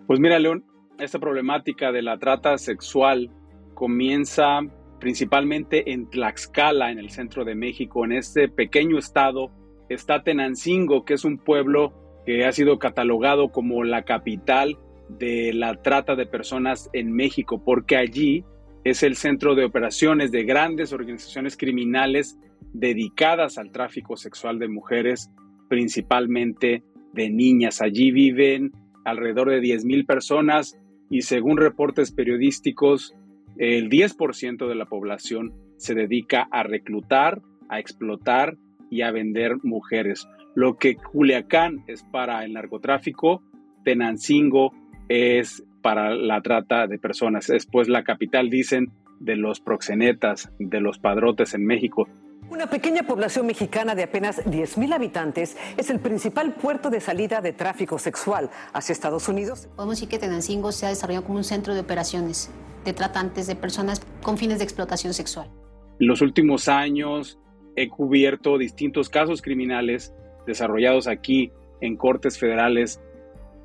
Pues 0.06 0.20
mira, 0.20 0.38
León, 0.38 0.64
esta 0.98 1.18
problemática 1.18 1.92
de 1.92 2.02
la 2.02 2.18
trata 2.18 2.56
sexual 2.58 3.30
comienza 3.74 4.60
principalmente 5.00 5.92
en 5.92 6.08
Tlaxcala, 6.08 6.90
en 6.90 6.98
el 6.98 7.10
centro 7.10 7.44
de 7.44 7.54
México, 7.54 8.04
en 8.04 8.12
este 8.12 8.48
pequeño 8.48 8.98
estado. 8.98 9.50
Está 9.88 10.22
Tenancingo, 10.22 11.04
que 11.04 11.14
es 11.14 11.24
un 11.24 11.38
pueblo 11.38 11.92
que 12.24 12.44
ha 12.44 12.52
sido 12.52 12.78
catalogado 12.78 13.50
como 13.50 13.84
la 13.84 14.02
capital 14.02 14.78
de 15.08 15.52
la 15.52 15.80
trata 15.82 16.16
de 16.16 16.26
personas 16.26 16.90
en 16.92 17.12
México, 17.12 17.62
porque 17.64 17.96
allí 17.96 18.44
es 18.84 19.02
el 19.02 19.16
centro 19.16 19.54
de 19.54 19.64
operaciones 19.64 20.32
de 20.32 20.44
grandes 20.44 20.92
organizaciones 20.92 21.56
criminales 21.56 22.38
dedicadas 22.72 23.58
al 23.58 23.70
tráfico 23.70 24.16
sexual 24.16 24.58
de 24.58 24.68
mujeres, 24.68 25.30
principalmente 25.68 26.82
de 27.16 27.30
niñas. 27.30 27.82
Allí 27.82 28.12
viven 28.12 28.72
alrededor 29.04 29.50
de 29.50 29.60
10.000 29.60 30.06
personas 30.06 30.78
y 31.10 31.22
según 31.22 31.56
reportes 31.56 32.12
periodísticos, 32.12 33.14
el 33.56 33.88
10% 33.88 34.68
de 34.68 34.74
la 34.74 34.86
población 34.86 35.52
se 35.76 35.94
dedica 35.94 36.46
a 36.50 36.62
reclutar, 36.62 37.40
a 37.68 37.80
explotar 37.80 38.56
y 38.90 39.02
a 39.02 39.10
vender 39.10 39.56
mujeres. 39.62 40.28
Lo 40.54 40.76
que 40.76 40.96
Culiacán 40.96 41.84
es 41.86 42.04
para 42.04 42.44
el 42.44 42.52
narcotráfico, 42.52 43.42
Tenancingo 43.84 44.72
es 45.08 45.64
para 45.82 46.14
la 46.14 46.40
trata 46.40 46.86
de 46.86 46.98
personas. 46.98 47.46
Después 47.46 47.88
la 47.88 48.04
capital, 48.04 48.50
dicen, 48.50 48.90
de 49.20 49.36
los 49.36 49.60
proxenetas, 49.60 50.50
de 50.58 50.80
los 50.80 50.98
padrotes 50.98 51.54
en 51.54 51.64
México. 51.64 52.08
Una 52.48 52.70
pequeña 52.70 53.02
población 53.02 53.46
mexicana 53.46 53.96
de 53.96 54.04
apenas 54.04 54.44
10.000 54.44 54.94
habitantes 54.94 55.56
es 55.76 55.90
el 55.90 55.98
principal 55.98 56.54
puerto 56.54 56.90
de 56.90 57.00
salida 57.00 57.40
de 57.40 57.52
tráfico 57.52 57.98
sexual 57.98 58.50
hacia 58.72 58.92
Estados 58.92 59.28
Unidos. 59.28 59.68
Podemos 59.74 59.96
decir 59.96 60.08
que 60.08 60.20
Tenancingo 60.20 60.70
se 60.70 60.86
ha 60.86 60.90
desarrollado 60.90 61.24
como 61.24 61.38
un 61.38 61.44
centro 61.44 61.74
de 61.74 61.80
operaciones 61.80 62.48
de 62.84 62.92
tratantes 62.92 63.48
de 63.48 63.56
personas 63.56 64.00
con 64.22 64.38
fines 64.38 64.58
de 64.58 64.64
explotación 64.64 65.12
sexual. 65.12 65.50
En 65.98 66.06
los 66.06 66.22
últimos 66.22 66.68
años 66.68 67.40
he 67.74 67.88
cubierto 67.88 68.58
distintos 68.58 69.08
casos 69.08 69.42
criminales 69.42 70.14
desarrollados 70.46 71.08
aquí 71.08 71.50
en 71.80 71.96
cortes 71.96 72.38
federales 72.38 73.02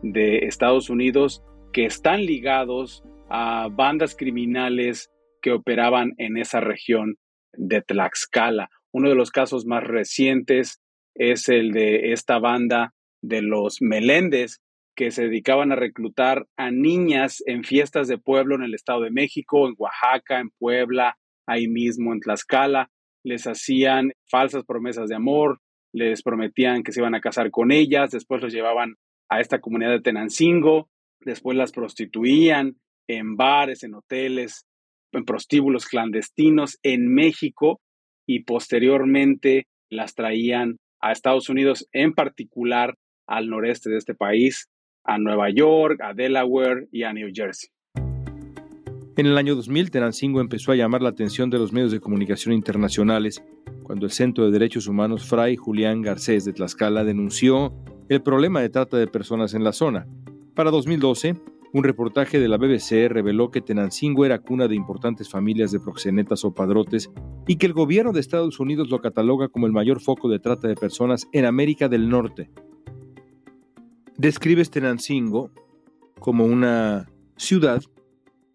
de 0.01 0.39
Estados 0.47 0.89
Unidos 0.89 1.43
que 1.71 1.85
están 1.85 2.25
ligados 2.25 3.03
a 3.29 3.67
bandas 3.71 4.15
criminales 4.15 5.11
que 5.39 5.51
operaban 5.51 6.13
en 6.17 6.37
esa 6.37 6.61
región 6.61 7.17
de 7.53 7.81
Tlaxcala. 7.81 8.69
Uno 8.91 9.09
de 9.09 9.15
los 9.15 9.31
casos 9.31 9.65
más 9.65 9.83
recientes 9.83 10.81
es 11.15 11.49
el 11.49 11.71
de 11.71 12.13
esta 12.13 12.39
banda 12.39 12.93
de 13.21 13.41
los 13.41 13.81
Meléndez, 13.81 14.59
que 14.95 15.11
se 15.11 15.23
dedicaban 15.23 15.71
a 15.71 15.75
reclutar 15.75 16.47
a 16.57 16.69
niñas 16.69 17.41
en 17.45 17.63
fiestas 17.63 18.07
de 18.07 18.17
pueblo 18.17 18.55
en 18.55 18.63
el 18.63 18.73
Estado 18.73 19.01
de 19.01 19.11
México, 19.11 19.67
en 19.67 19.75
Oaxaca, 19.77 20.39
en 20.39 20.49
Puebla, 20.59 21.17
ahí 21.47 21.67
mismo 21.67 22.13
en 22.13 22.19
Tlaxcala. 22.19 22.89
Les 23.23 23.47
hacían 23.47 24.11
falsas 24.29 24.65
promesas 24.65 25.07
de 25.07 25.15
amor, 25.15 25.59
les 25.93 26.23
prometían 26.23 26.83
que 26.83 26.91
se 26.91 26.99
iban 26.99 27.15
a 27.15 27.21
casar 27.21 27.51
con 27.51 27.71
ellas, 27.71 28.11
después 28.11 28.41
los 28.41 28.53
llevaban 28.53 28.95
a 29.29 29.39
esta 29.39 29.59
comunidad 29.59 29.91
de 29.91 30.01
Tenancingo, 30.01 30.89
después 31.19 31.57
las 31.57 31.71
prostituían 31.71 32.77
en 33.07 33.35
bares, 33.35 33.83
en 33.83 33.95
hoteles, 33.95 34.65
en 35.17 35.25
prostíbulos 35.25 35.85
clandestinos 35.85 36.79
en 36.83 37.13
México 37.13 37.81
y 38.25 38.43
posteriormente 38.43 39.67
las 39.89 40.15
traían 40.15 40.77
a 41.01 41.11
Estados 41.11 41.49
Unidos, 41.49 41.87
en 41.91 42.13
particular 42.13 42.95
al 43.27 43.49
noreste 43.49 43.89
de 43.89 43.97
este 43.97 44.13
país, 44.13 44.69
a 45.03 45.17
Nueva 45.17 45.49
York, 45.49 45.99
a 46.01 46.13
Delaware 46.13 46.87
y 46.91 47.03
a 47.03 47.13
New 47.13 47.29
Jersey. 47.33 47.69
En 49.17 49.25
el 49.25 49.37
año 49.37 49.55
2000, 49.55 49.91
Tenancingo 49.91 50.39
empezó 50.39 50.71
a 50.71 50.75
llamar 50.75 51.01
la 51.01 51.09
atención 51.09 51.49
de 51.49 51.57
los 51.57 51.73
medios 51.73 51.91
de 51.91 51.99
comunicación 51.99 52.53
internacionales 52.53 53.43
cuando 53.83 54.05
el 54.05 54.11
Centro 54.11 54.45
de 54.45 54.51
Derechos 54.51 54.87
Humanos 54.87 55.27
Fray 55.27 55.57
Julián 55.57 56.01
Garcés 56.01 56.45
de 56.45 56.53
Tlaxcala 56.53 57.03
denunció 57.03 57.73
el 58.07 58.21
problema 58.21 58.61
de 58.61 58.69
trata 58.69 58.97
de 58.97 59.07
personas 59.07 59.53
en 59.53 59.63
la 59.63 59.73
zona. 59.73 60.07
Para 60.55 60.71
2012, 60.71 61.35
un 61.73 61.83
reportaje 61.83 62.39
de 62.39 62.49
la 62.49 62.57
BBC 62.57 63.07
reveló 63.09 63.49
que 63.49 63.61
Tenancingo 63.61 64.25
era 64.25 64.39
cuna 64.39 64.67
de 64.67 64.75
importantes 64.75 65.29
familias 65.29 65.71
de 65.71 65.79
proxenetas 65.79 66.43
o 66.43 66.53
padrotes 66.53 67.09
y 67.47 67.55
que 67.55 67.65
el 67.65 67.73
gobierno 67.73 68.11
de 68.11 68.19
Estados 68.19 68.59
Unidos 68.59 68.89
lo 68.89 68.99
cataloga 68.99 69.47
como 69.47 69.67
el 69.67 69.71
mayor 69.71 70.01
foco 70.01 70.27
de 70.27 70.39
trata 70.39 70.67
de 70.67 70.75
personas 70.75 71.27
en 71.31 71.45
América 71.45 71.87
del 71.87 72.09
Norte. 72.09 72.51
Describe 74.17 74.65
Tenancingo 74.65 75.51
como 76.19 76.45
una 76.45 77.09
ciudad 77.37 77.81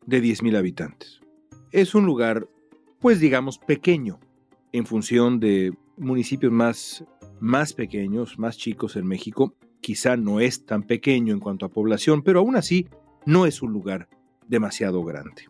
de 0.05 0.23
10.000 0.23 0.57
habitantes. 0.57 1.21
Es 1.73 1.95
un 1.95 2.05
lugar, 2.05 2.49
pues 3.01 3.19
digamos, 3.19 3.59
pequeño 3.59 4.21
en 4.73 4.85
función 4.85 5.41
de 5.41 5.73
municipios 5.97 6.53
más, 6.53 7.05
más 7.41 7.73
pequeños, 7.73 8.39
más 8.39 8.59
chicos 8.59 8.95
en 8.97 9.07
México. 9.07 9.55
Quizá 9.81 10.17
no 10.17 10.39
es 10.39 10.67
tan 10.67 10.83
pequeño 10.83 11.33
en 11.33 11.41
cuanto 11.41 11.65
a 11.65 11.71
población, 11.71 12.23
pero 12.23 12.41
aún 12.41 12.57
así 12.57 12.87
no 13.27 13.45
es 13.45 13.61
un 13.61 13.73
lugar 13.73 14.09
demasiado 14.49 15.05
grande. 15.05 15.43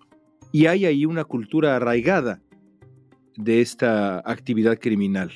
Y 0.51 0.67
hay 0.67 0.87
ahí 0.87 1.05
una 1.05 1.25
cultura 1.25 1.77
arraigada 1.77 2.43
de 3.37 3.61
esta 3.61 4.19
actividad 4.19 4.79
criminal. 4.79 5.31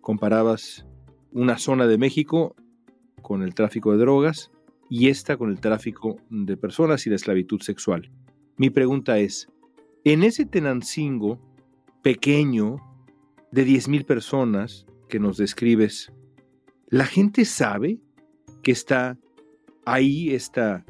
Comparabas 0.00 0.86
una 1.32 1.58
zona 1.58 1.86
de 1.86 1.98
México 1.98 2.54
con 3.20 3.42
el 3.42 3.54
tráfico 3.54 3.92
de 3.92 3.98
drogas 3.98 4.50
y 4.88 5.08
esta 5.08 5.36
con 5.36 5.50
el 5.50 5.60
tráfico 5.60 6.16
de 6.30 6.56
personas 6.56 7.06
y 7.06 7.10
la 7.10 7.16
esclavitud 7.16 7.60
sexual. 7.60 8.10
Mi 8.56 8.70
pregunta 8.70 9.18
es, 9.18 9.48
en 10.04 10.22
ese 10.22 10.44
Tenancingo 10.44 11.40
pequeño 12.02 12.76
de 13.50 13.66
10.000 13.66 14.04
personas 14.04 14.86
que 15.08 15.18
nos 15.18 15.36
describes, 15.36 16.12
¿la 16.88 17.06
gente 17.06 17.44
sabe 17.44 18.00
que 18.62 18.72
está 18.72 19.18
ahí 19.84 20.34
esta 20.34 20.84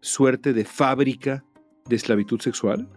suerte 0.00 0.52
de 0.52 0.64
fábrica 0.64 1.44
de 1.88 1.96
esclavitud 1.96 2.40
sexual? 2.40 2.88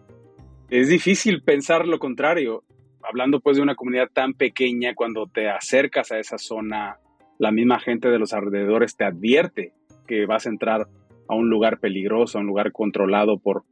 Es 0.70 0.89
difícil 0.89 1.44
pensar 1.44 1.88
lo 1.88 2.00
contrario. 2.00 2.63
Hablando 3.04 3.42
pues 3.42 3.58
de 3.58 3.63
una 3.63 3.76
comunidad 3.76 4.10
tan 4.12 4.34
pequeña, 4.34 4.96
cuando 4.96 5.28
te 5.28 5.50
acercas 5.50 6.12
a 6.12 6.20
esa 6.20 6.38
zona, 6.38 6.98
la 7.38 7.52
misma 7.52 7.80
gente 7.80 8.10
de 8.10 8.20
los 8.20 8.34
alrededores 8.34 8.96
te 8.96 9.04
advierte 9.04 9.74
que 10.08 10.26
vas 10.26 10.46
a 10.46 10.50
entrar 10.50 10.88
a 11.28 11.36
un 11.36 11.50
lugar 11.50 11.80
peligroso, 11.80 12.38
a 12.38 12.42
un 12.42 12.48
lugar 12.48 12.72
controlado 12.72 13.38
por 13.38 13.63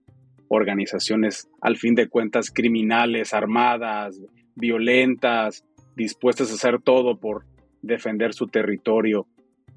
organizaciones 0.50 1.50
al 1.62 1.78
fin 1.78 1.96
de 1.96 2.10
cuentas 2.10 2.52
criminales, 2.52 3.34
armadas, 3.34 4.20
violentas, 4.56 5.63
dispuestas 5.96 6.52
a 6.52 6.56
hacer 6.56 6.82
todo 6.82 7.17
por 7.17 7.46
defender 7.82 8.34
su 8.34 8.48
territorio. 8.48 9.28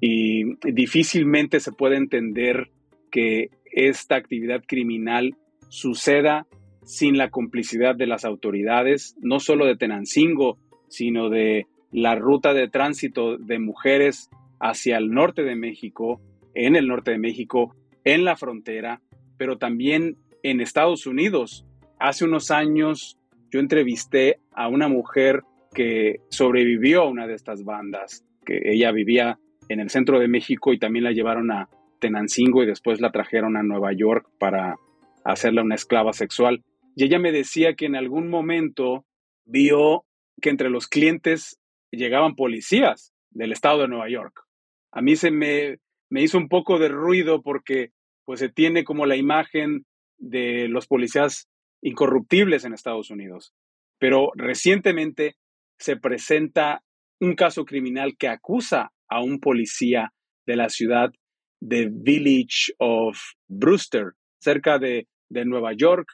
Y 0.01 0.55
difícilmente 0.73 1.61
se 1.61 1.71
puede 1.71 1.95
entender 1.95 2.71
que 3.15 3.49
esta 3.71 4.17
actividad 4.17 4.61
criminal 4.67 5.37
suceda 5.69 6.47
sin 6.83 7.17
la 7.17 7.29
complicidad 7.29 7.95
de 7.95 8.07
las 8.07 8.25
autoridades, 8.25 9.15
no 9.21 9.39
solo 9.39 9.65
de 9.65 9.77
Tenancingo, 9.77 10.57
sino 10.89 11.29
de 11.29 11.65
la 11.93 12.15
ruta 12.15 12.53
de 12.53 12.67
tránsito 12.67 13.37
de 13.37 13.57
mujeres 13.57 14.29
hacia 14.59 14.97
el 14.97 15.11
norte 15.11 15.43
de 15.43 15.55
México, 15.55 16.19
en 16.55 16.75
el 16.75 16.89
norte 16.89 17.11
de 17.11 17.17
México, 17.17 17.73
en 18.03 18.25
la 18.25 18.35
frontera, 18.35 19.01
pero 19.37 19.57
también 19.57 20.17
en 20.43 20.59
Estados 20.59 21.07
Unidos. 21.07 21.65
Hace 21.97 22.25
unos 22.25 22.51
años 22.51 23.17
yo 23.49 23.61
entrevisté 23.61 24.39
a 24.51 24.67
una 24.67 24.89
mujer 24.89 25.43
que 25.73 26.17
sobrevivió 26.27 27.03
a 27.03 27.09
una 27.09 27.27
de 27.27 27.35
estas 27.35 27.63
bandas, 27.63 28.25
que 28.45 28.59
ella 28.65 28.91
vivía 28.91 29.39
en 29.69 29.79
el 29.79 29.89
centro 29.89 30.19
de 30.19 30.27
México 30.27 30.73
y 30.73 30.79
también 30.79 31.05
la 31.05 31.13
llevaron 31.13 31.49
a 31.49 31.69
Tenancingo 32.05 32.61
y 32.61 32.67
después 32.67 33.01
la 33.01 33.11
trajeron 33.11 33.57
a 33.57 33.63
Nueva 33.63 33.91
York 33.91 34.29
para 34.37 34.75
hacerla 35.23 35.63
una 35.63 35.73
esclava 35.73 36.13
sexual. 36.13 36.63
Y 36.95 37.05
ella 37.05 37.17
me 37.17 37.31
decía 37.31 37.73
que 37.73 37.87
en 37.87 37.95
algún 37.95 38.29
momento 38.29 39.05
vio 39.43 40.05
que 40.39 40.51
entre 40.51 40.69
los 40.69 40.87
clientes 40.87 41.57
llegaban 41.89 42.35
policías 42.35 43.11
del 43.31 43.51
estado 43.51 43.81
de 43.81 43.87
Nueva 43.87 44.07
York. 44.07 44.43
A 44.91 45.01
mí 45.01 45.15
se 45.15 45.31
me, 45.31 45.79
me 46.11 46.21
hizo 46.21 46.37
un 46.37 46.47
poco 46.47 46.77
de 46.77 46.89
ruido 46.89 47.41
porque 47.41 47.89
pues 48.23 48.39
se 48.39 48.49
tiene 48.49 48.83
como 48.83 49.07
la 49.07 49.15
imagen 49.15 49.85
de 50.19 50.67
los 50.67 50.85
policías 50.85 51.47
incorruptibles 51.81 52.65
en 52.65 52.73
Estados 52.73 53.09
Unidos. 53.09 53.51
Pero 53.97 54.29
recientemente 54.35 55.37
se 55.79 55.97
presenta 55.97 56.83
un 57.19 57.33
caso 57.33 57.65
criminal 57.65 58.15
que 58.15 58.27
acusa 58.27 58.91
a 59.09 59.21
un 59.23 59.39
policía 59.39 60.13
de 60.45 60.55
la 60.55 60.69
ciudad 60.69 61.11
The 61.67 61.89
Village 61.91 62.73
of 62.79 63.17
Brewster, 63.47 64.13
cerca 64.39 64.79
de, 64.79 65.07
de 65.29 65.45
Nueva 65.45 65.73
York. 65.73 66.07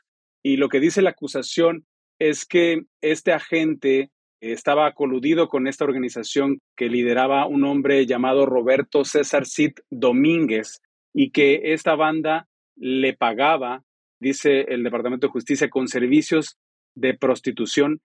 Y 0.43 0.57
lo 0.57 0.69
que 0.69 0.79
dice 0.79 1.01
la 1.01 1.11
acusación 1.11 1.85
es 2.19 2.45
que 2.45 2.83
este 3.01 3.33
agente 3.33 4.11
estaba 4.41 4.91
coludido 4.93 5.49
con 5.49 5.67
esta 5.67 5.85
organización 5.85 6.59
que 6.75 6.89
lideraba 6.89 7.45
un 7.45 7.63
hombre 7.63 8.05
llamado 8.05 8.45
Roberto 8.45 9.05
César 9.05 9.45
Cid 9.45 9.73
Domínguez 9.89 10.81
y 11.13 11.31
que 11.31 11.73
esta 11.73 11.95
banda 11.95 12.47
le 12.75 13.13
pagaba, 13.13 13.83
dice 14.19 14.61
el 14.69 14.83
Departamento 14.83 15.27
de 15.27 15.31
Justicia, 15.31 15.69
con 15.69 15.87
servicios 15.87 16.57
de 16.95 17.13
prostitución 17.13 18.01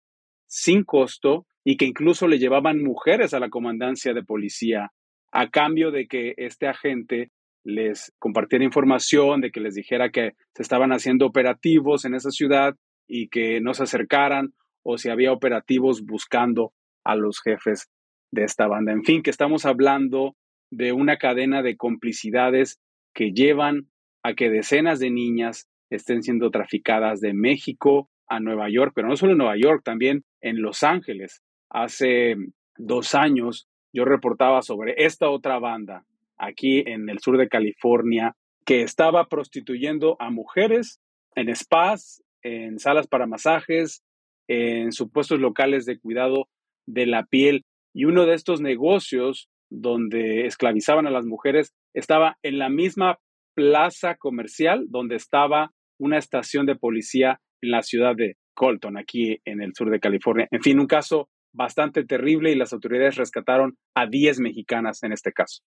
sin 0.47 0.85
costo 0.85 1.47
y 1.65 1.77
que 1.77 1.87
incluso 1.87 2.29
le 2.29 2.39
llevaban 2.39 2.83
mujeres 2.83 3.35
a 3.35 3.41
la 3.41 3.49
comandancia 3.49 4.13
de 4.15 4.23
policía 4.23 4.93
a 5.33 5.51
cambio 5.51 5.91
de 5.91 6.07
que 6.07 6.35
este 6.37 6.69
agente 6.69 7.31
les 7.67 8.13
compartiera 8.21 8.65
información, 8.65 9.41
de 9.41 9.51
que 9.51 9.61
les 9.61 9.75
dijera 9.75 10.11
que 10.11 10.35
se 10.55 10.63
estaban 10.63 10.93
haciendo 10.93 11.27
operativos 11.27 12.05
en 12.05 12.15
esa 12.15 12.31
ciudad 12.31 12.77
y 13.09 13.29
que 13.29 13.61
no 13.61 13.75
se 13.75 13.83
acercaran 13.83 14.55
o 14.85 14.99
si 14.99 15.11
había 15.11 15.33
operativos 15.33 16.05
buscando 16.05 16.73
a 17.05 17.17
los 17.17 17.41
jefes 17.43 17.89
de 18.31 18.45
esta 18.45 18.69
banda. 18.69 18.93
En 18.93 19.03
fin, 19.03 19.21
que 19.21 19.31
estamos 19.31 19.67
hablando 19.67 20.37
de 20.71 20.93
una 20.93 21.17
cadena 21.17 21.63
de 21.63 21.77
complicidades 21.77 22.79
que 23.13 23.33
llevan 23.33 23.89
a 24.23 24.35
que 24.35 24.49
decenas 24.49 25.01
de 25.01 25.11
niñas 25.11 25.69
estén 25.91 26.23
siendo 26.23 26.53
traficadas 26.53 27.21
de 27.21 27.35
México 27.35 28.09
a 28.29 28.39
Nueva 28.39 28.71
York, 28.71 28.93
pero 28.95 29.09
no 29.09 29.17
solo 29.17 29.33
en 29.33 29.39
Nueva 29.39 29.57
York, 29.57 29.83
también 29.85 30.25
en 30.41 30.63
Los 30.63 30.85
Ángeles. 30.85 31.43
Hace 31.69 32.37
dos 32.77 33.17
años 33.17 33.69
yo 33.93 34.05
reportaba 34.05 34.63
sobre 34.63 34.95
esta 35.05 35.31
otra 35.31 35.59
banda 35.59 36.05
aquí 36.39 36.83
en 36.87 37.09
el 37.09 37.19
sur 37.21 37.39
de 37.39 37.49
California 37.49 38.35
que 38.65 38.83
estaba 38.83 39.27
prostituyendo 39.29 40.17
a 40.19 40.31
mujeres 40.31 41.01
en 41.35 41.55
spas, 41.55 42.23
en 42.43 42.79
salas 42.79 43.07
para 43.07 43.27
masajes, 43.27 44.03
en 44.49 44.93
supuestos 44.93 45.41
locales 45.41 45.87
de 45.87 45.99
cuidado 45.99 46.49
de 46.87 47.07
la 47.07 47.25
piel. 47.25 47.65
Y 47.95 48.05
uno 48.05 48.27
de 48.27 48.35
estos 48.35 48.61
negocios 48.61 49.49
donde 49.71 50.47
esclavizaban 50.47 51.07
a 51.07 51.11
las 51.11 51.25
mujeres 51.25 51.75
estaba 51.95 52.39
en 52.43 52.59
la 52.59 52.69
misma 52.69 53.19
plaza 53.55 54.17
comercial 54.17 54.87
donde 54.89 55.17
estaba 55.17 55.73
una 55.99 56.19
estación 56.19 56.67
de 56.67 56.77
policía 56.77 57.41
en 57.63 57.71
la 57.71 57.83
ciudad 57.83 58.15
de 58.15 58.37
Colton, 58.55 58.99
aquí 58.99 59.39
en 59.45 59.63
el 59.63 59.75
sur 59.75 59.91
de 59.91 60.01
California. 60.01 60.47
En 60.51 60.63
fin, 60.63 60.79
un 60.79 60.87
caso 60.87 61.29
bastante 61.53 62.05
terrible 62.05 62.53
y 62.53 62.55
las 62.55 62.73
autoridades 62.73 63.17
rescataron 63.17 63.77
a 63.95 64.07
10 64.07 64.41
mexicanas 64.41 65.03
en 65.03 65.13
este 65.13 65.33
caso. 65.33 65.63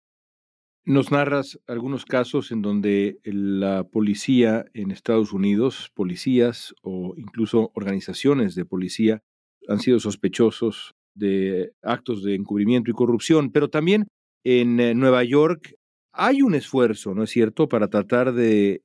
Nos 0.89 1.11
narras 1.11 1.61
algunos 1.67 2.07
casos 2.07 2.51
en 2.51 2.63
donde 2.63 3.19
la 3.23 3.85
policía 3.85 4.65
en 4.73 4.91
Estados 4.91 5.35
Unidos, 5.35 5.93
policías 5.95 6.75
o 6.81 7.13
incluso 7.19 7.73
organizaciones 7.75 8.55
de 8.55 8.65
policía 8.65 9.23
han 9.69 9.81
sido 9.81 10.01
sospechosos 10.01 10.95
de 11.15 11.75
actos 11.83 12.25
de 12.25 12.37
encubrimiento 12.37 12.91
y 12.91 12.95
corrupción, 12.95 13.53
pero 13.53 13.69
también 13.69 14.09
en 14.45 14.81
eh, 14.81 14.95
Nueva 14.95 15.25
York 15.25 15.75
hay 16.15 16.41
un 16.41 16.55
esfuerzo, 16.55 17.15
¿no 17.15 17.25
es 17.25 17.29
cierto?, 17.29 17.69
para 17.69 17.89
tratar 17.89 18.33
de 18.33 18.81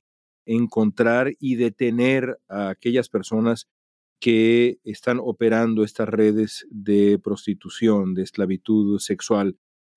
encontrar 0.46 1.32
y 1.40 1.56
detener 1.56 2.38
a 2.50 2.68
aquellas 2.68 3.08
personas 3.08 3.68
que 4.20 4.78
están 4.84 5.20
operando 5.22 5.86
estas 5.86 6.10
redes 6.10 6.68
de 6.70 7.18
prostitución, 7.18 8.14
de 8.14 8.24
esclavitud 8.24 9.00
sexual. 9.00 9.56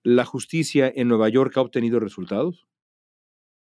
¿La 0.09 0.25
justicia 0.25 0.93
en 0.95 1.09
Nueva 1.09 1.29
York 1.31 1.57
ha 1.57 1.63
obtenido 1.63 1.99
resultados? 1.99 2.69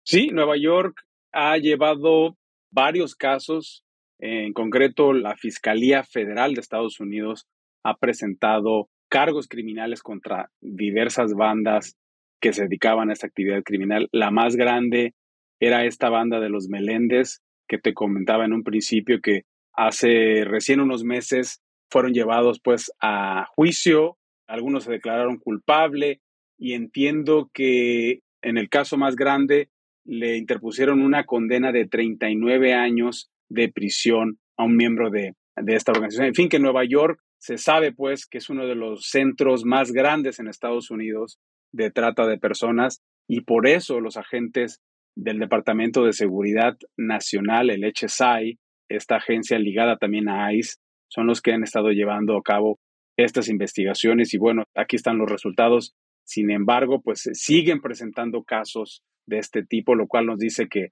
Sí, 0.07 0.29
Nueva 0.29 0.57
York 0.57 1.05
ha 1.33 1.59
llevado 1.59 2.39
varios 2.71 3.15
casos. 3.15 3.85
En 4.19 4.55
concreto, 4.55 5.13
la 5.13 5.37
Fiscalía 5.37 6.03
Federal 6.03 6.55
de 6.55 6.63
Estados 6.63 6.99
Unidos 6.99 7.47
ha 7.85 7.99
presentado 7.99 8.89
cargos 9.11 9.49
criminales 9.49 10.03
contra 10.03 10.51
diversas 10.63 11.35
bandas 11.35 11.99
que 12.41 12.55
se 12.55 12.63
dedicaban 12.63 13.11
a 13.11 13.13
esta 13.13 13.27
actividad 13.27 13.63
criminal. 13.63 14.09
La 14.11 14.31
más 14.31 14.57
grande 14.57 15.13
era 15.61 15.85
esta 15.85 16.09
banda 16.09 16.41
de 16.41 16.49
los 16.49 16.71
Meléndez 16.71 17.43
que 17.69 17.77
te 17.77 17.93
comentaba 17.93 18.47
en 18.47 18.55
un 18.55 18.63
principio 18.63 19.21
que 19.21 19.43
hace 19.75 20.47
recién 20.47 20.81
unos 20.81 21.05
meses 21.05 21.61
fueron 21.91 22.15
llevados 22.15 22.61
pues 22.65 22.91
a 22.99 23.45
juicio, 23.55 24.17
algunos 24.47 24.85
se 24.85 24.93
declararon 24.93 25.37
culpable, 25.37 26.23
y 26.61 26.75
entiendo 26.75 27.51
que 27.53 28.21
en 28.43 28.59
el 28.59 28.69
caso 28.69 28.97
más 28.99 29.17
grande 29.17 29.71
le 30.05 30.37
interpusieron 30.37 31.01
una 31.01 31.25
condena 31.25 31.73
de 31.73 31.87
39 31.87 32.75
años 32.75 33.31
de 33.49 33.71
prisión 33.71 34.39
a 34.57 34.65
un 34.65 34.77
miembro 34.77 35.11
de, 35.11 35.35
de 35.57 35.75
esta 35.75 35.93
organización. 35.93 36.29
En 36.29 36.35
fin, 36.35 36.49
que 36.49 36.59
Nueva 36.59 36.85
York 36.85 37.19
se 37.39 37.57
sabe 37.57 37.93
pues 37.93 38.27
que 38.27 38.39
es 38.39 38.51
uno 38.51 38.67
de 38.67 38.75
los 38.75 39.09
centros 39.09 39.65
más 39.65 39.93
grandes 39.93 40.39
en 40.39 40.49
Estados 40.49 40.91
Unidos 40.91 41.39
de 41.73 41.91
trata 41.91 42.27
de 42.27 42.39
personas 42.39 43.03
y 43.27 43.41
por 43.41 43.67
eso 43.67 44.01
los 44.01 44.19
agentes 44.19 44.81
del 45.17 45.39
Departamento 45.39 46.05
de 46.05 46.13
Seguridad 46.13 46.77
Nacional, 46.97 47.71
el 47.71 47.85
HSI, 47.85 48.59
esta 48.89 49.17
agencia 49.17 49.59
ligada 49.59 49.97
también 49.97 50.29
a 50.29 50.53
ICE, 50.53 50.77
son 51.09 51.27
los 51.27 51.41
que 51.41 51.53
han 51.53 51.63
estado 51.63 51.91
llevando 51.91 52.37
a 52.37 52.43
cabo 52.43 52.79
estas 53.17 53.49
investigaciones 53.49 54.35
y 54.35 54.39
bueno, 54.39 54.65
aquí 54.75 54.97
están 54.97 55.19
los 55.19 55.31
resultados 55.31 55.95
sin 56.31 56.53
embargo, 56.53 57.01
pues 57.03 57.29
siguen 57.33 57.81
presentando 57.81 58.45
casos 58.45 59.03
de 59.27 59.39
este 59.39 59.65
tipo, 59.65 59.97
lo 59.97 60.07
cual 60.07 60.27
nos 60.27 60.39
dice 60.39 60.69
que 60.69 60.91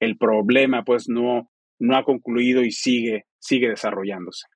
el 0.00 0.16
problema 0.18 0.82
pues 0.84 1.08
no, 1.08 1.48
no 1.78 1.96
ha 1.96 2.02
concluido 2.02 2.64
y 2.64 2.72
sigue, 2.72 3.26
sigue 3.38 3.68
desarrollándose. 3.68 4.48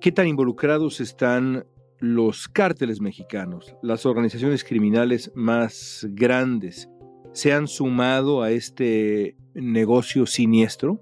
¿Qué 0.00 0.10
tan 0.10 0.26
involucrados 0.26 1.00
están 1.00 1.64
los 2.00 2.48
cárteles 2.48 3.00
mexicanos, 3.00 3.76
las 3.80 4.06
organizaciones 4.06 4.64
criminales 4.64 5.30
más 5.36 6.04
grandes? 6.10 6.88
¿Se 7.32 7.52
han 7.52 7.68
sumado 7.68 8.42
a 8.42 8.50
este 8.50 9.36
negocio 9.54 10.26
siniestro? 10.26 11.00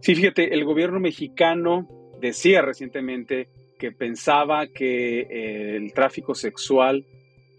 Sí, 0.00 0.14
fíjate, 0.14 0.54
el 0.54 0.64
gobierno 0.64 0.98
mexicano 0.98 1.86
decía 2.22 2.62
recientemente 2.62 3.50
que 3.78 3.92
pensaba 3.92 4.66
que 4.66 5.76
el 5.76 5.92
tráfico 5.92 6.34
sexual 6.34 7.04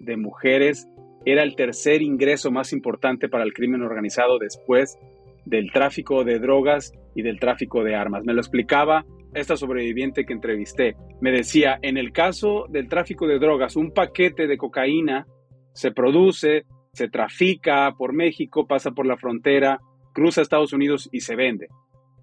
de 0.03 0.17
mujeres 0.17 0.87
era 1.25 1.43
el 1.43 1.55
tercer 1.55 2.01
ingreso 2.01 2.51
más 2.51 2.73
importante 2.73 3.29
para 3.29 3.43
el 3.43 3.53
crimen 3.53 3.81
organizado 3.81 4.39
después 4.39 4.97
del 5.45 5.71
tráfico 5.71 6.23
de 6.23 6.39
drogas 6.39 6.93
y 7.15 7.21
del 7.21 7.39
tráfico 7.39 7.83
de 7.83 7.95
armas. 7.95 8.23
Me 8.25 8.33
lo 8.33 8.41
explicaba 8.41 9.05
esta 9.33 9.55
sobreviviente 9.55 10.25
que 10.25 10.33
entrevisté. 10.33 10.95
Me 11.19 11.31
decía, 11.31 11.79
en 11.81 11.97
el 11.97 12.11
caso 12.11 12.65
del 12.69 12.87
tráfico 12.87 13.27
de 13.27 13.39
drogas, 13.39 13.75
un 13.75 13.91
paquete 13.91 14.47
de 14.47 14.57
cocaína 14.57 15.25
se 15.73 15.91
produce, 15.91 16.65
se 16.93 17.07
trafica 17.07 17.93
por 17.97 18.13
México, 18.13 18.67
pasa 18.67 18.91
por 18.91 19.05
la 19.05 19.17
frontera, 19.17 19.79
cruza 20.13 20.41
Estados 20.41 20.73
Unidos 20.73 21.09
y 21.11 21.21
se 21.21 21.35
vende. 21.35 21.67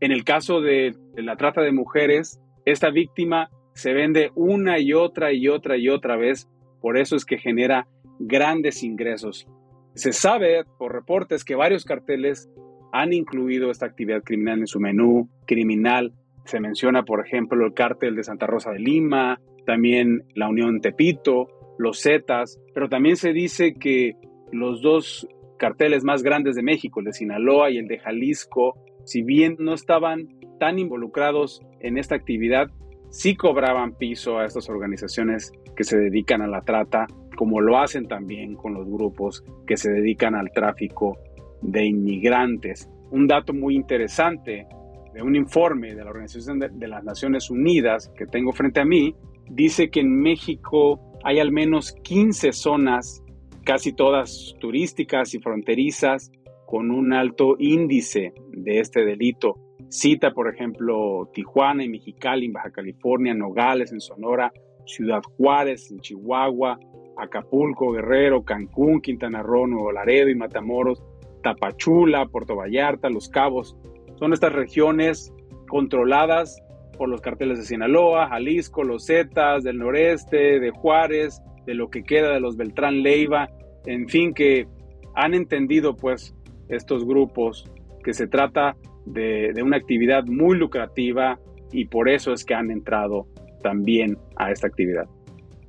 En 0.01 0.13
el 0.13 0.25
caso 0.25 0.61
de 0.61 0.95
la 1.17 1.37
trata 1.37 1.63
de 1.63 1.73
mujeres, 1.73 2.41
esta 2.65 2.91
víctima 2.91 3.49
se 3.75 3.95
vende 3.95 4.31
una 4.35 4.79
y 4.79 4.93
otra 4.93 5.33
y 5.33 5.49
otra 5.49 5.77
y 5.77 5.89
otra 5.89 6.17
vez 6.17 6.49
por 6.81 6.99
eso 6.99 7.17
es 7.17 7.25
que 7.25 7.39
genera 7.39 7.87
grandes 8.19 8.83
ingresos. 8.83 9.47
Se 9.95 10.13
sabe 10.13 10.65
por 10.79 10.93
reportes 10.93 11.45
que 11.45 11.55
varios 11.55 11.85
carteles 11.85 12.49
han 12.93 13.13
incluido 13.13 13.71
esta 13.71 13.87
actividad 13.87 14.23
criminal 14.23 14.61
en 14.61 14.67
su 14.67 14.81
menú 14.81 15.29
criminal. 15.47 16.13
Se 16.45 16.61
menciona, 16.61 17.03
por 17.03 17.25
ejemplo, 17.25 17.67
el 17.67 17.75
cártel 17.75 18.17
de 18.17 18.25
Santa 18.25 18.47
Rosa 18.47 18.71
de 18.71 18.79
Lima, 18.79 19.41
también 19.67 20.23
la 20.35 20.49
Unión 20.49 20.81
Tepito, 20.81 21.49
los 21.79 22.01
Zetas, 22.03 22.61
pero 22.75 22.89
también 22.89 23.17
se 23.17 23.33
dice 23.33 23.75
que 23.75 24.15
los 24.51 24.81
dos 24.81 25.29
carteles 25.59 26.05
más 26.05 26.23
grandes 26.23 26.55
de 26.55 26.63
México, 26.63 27.01
el 27.01 27.07
de 27.07 27.13
Sinaloa 27.13 27.71
y 27.71 27.79
el 27.79 27.87
de 27.87 27.99
Jalisco, 27.99 28.75
si 29.05 29.23
bien 29.23 29.57
no 29.59 29.75
estaban 29.75 30.29
tan 30.59 30.79
involucrados 30.79 31.61
en 31.81 31.99
esta 31.99 32.15
actividad, 32.15 32.71
sí 33.11 33.37
cobraban 33.37 33.95
piso 33.95 34.39
a 34.39 34.45
estas 34.45 34.69
organizaciones 34.69 35.53
que 35.77 35.85
se 35.85 35.99
dedican 35.99 36.43
a 36.43 36.47
la 36.47 36.61
trata, 36.63 37.07
como 37.37 37.61
lo 37.61 37.79
hacen 37.79 38.07
también 38.09 38.55
con 38.55 38.75
los 38.75 38.87
grupos 38.87 39.45
que 39.67 39.77
se 39.77 39.91
dedican 39.91 40.35
al 40.35 40.51
tráfico 40.53 41.19
de 41.63 41.87
inmigrantes. 41.87 42.89
Un 43.11 43.27
dato 43.27 43.53
muy 43.53 43.75
interesante 43.75 44.67
de 45.15 45.23
un 45.23 45.37
informe 45.37 45.95
de 45.95 46.05
la 46.05 46.11
Organización 46.11 46.59
de, 46.59 46.89
las 46.89 47.05
Naciones 47.05 47.51
Unidas 47.51 48.13
que 48.17 48.27
tengo 48.27 48.53
frente 48.53 48.81
a 48.81 48.85
mí, 48.85 49.15
dice 49.51 49.91
que 49.91 50.01
en 50.01 50.21
México 50.21 51.01
hay 51.25 51.41
al 51.41 51.51
menos 51.51 51.93
15 52.03 52.53
zonas, 52.53 53.23
casi 53.65 53.93
todas 53.93 54.55
turísticas 54.61 55.35
y 55.35 55.39
fronterizas, 55.39 56.31
con 56.67 56.91
un 56.91 57.13
alto 57.13 57.57
índice 57.59 58.35
de 58.53 58.81
este 58.81 59.05
delito. 59.05 59.57
Cita, 59.89 60.33
por 60.33 60.53
ejemplo, 60.53 61.31
Tijuana 61.33 61.85
y 61.85 61.89
Mexicali 61.89 62.47
en 62.47 62.53
Baja 62.53 62.71
California, 62.71 63.35
Nogales 63.35 63.93
en 63.93 64.01
Sonora, 64.01 64.53
Ciudad 64.85 65.23
Juárez 65.37 65.91
en 65.91 66.01
Chihuahua, 66.01 66.79
Acapulco, 67.17 67.93
Guerrero, 67.93 68.45
Cancún, 68.45 69.01
Quintana 69.01 69.43
Roo, 69.43 69.67
Nuevo 69.67 69.93
Laredo 69.93 70.29
y 70.29 70.35
Matamoros, 70.35 71.03
Tapachula, 71.43 72.27
Puerto 72.27 72.57
Vallarta, 72.57 73.09
Los 73.09 73.29
Cabos. 73.29 73.77
Son 74.19 74.33
estas 74.33 74.53
regiones 74.53 75.33
controladas 75.69 76.63
por 76.97 77.09
los 77.09 77.21
carteles 77.21 77.59
de 77.59 77.65
Sinaloa, 77.65 78.29
Jalisco, 78.29 78.83
los 78.83 79.07
Zetas, 79.07 79.63
del 79.63 79.79
noreste, 79.79 80.59
de 80.59 80.71
Juárez, 80.71 81.41
de 81.65 81.75
lo 81.75 81.91
que 81.91 82.03
queda 82.03 82.33
de 82.33 82.41
los 82.41 82.57
Beltrán 82.57 83.03
Leiva, 83.03 83.49
en 83.87 84.09
fin, 84.09 84.35
que 84.35 84.67
han 85.15 85.35
entendido 85.35 85.97
pues 85.97 86.35
estos 86.69 87.05
grupos 87.05 87.71
que 88.03 88.13
se 88.13 88.27
trata 88.27 88.77
de, 89.13 89.53
de 89.55 89.63
una 89.63 89.77
actividad 89.77 90.25
muy 90.25 90.57
lucrativa 90.57 91.39
y 91.73 91.87
por 91.87 92.09
eso 92.09 92.33
es 92.33 92.45
que 92.45 92.55
han 92.55 92.71
entrado 92.71 93.27
también 93.63 94.19
a 94.37 94.51
esta 94.51 94.67
actividad. 94.67 95.09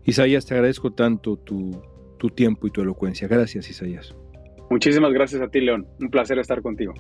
Isaías, 0.04 0.46
te 0.46 0.54
agradezco 0.54 0.92
tanto 0.94 1.38
tu, 1.38 1.82
tu 2.18 2.30
tiempo 2.30 2.68
y 2.68 2.72
tu 2.72 2.82
elocuencia. 2.82 3.28
Gracias, 3.28 3.70
Isaías. 3.70 4.16
Muchísimas 4.70 5.12
gracias 5.14 5.42
a 5.42 5.48
ti, 5.48 5.62
León. 5.62 5.88
Un 6.00 6.10
placer 6.10 6.38
estar 6.40 6.62
contigo. 6.62 6.94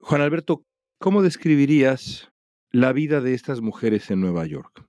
Juan 0.00 0.20
Alberto, 0.20 0.64
¿cómo 0.98 1.22
describirías 1.22 2.30
la 2.70 2.92
vida 2.92 3.20
de 3.20 3.34
estas 3.34 3.60
mujeres 3.60 4.10
en 4.10 4.20
Nueva 4.20 4.46
York? 4.46 4.84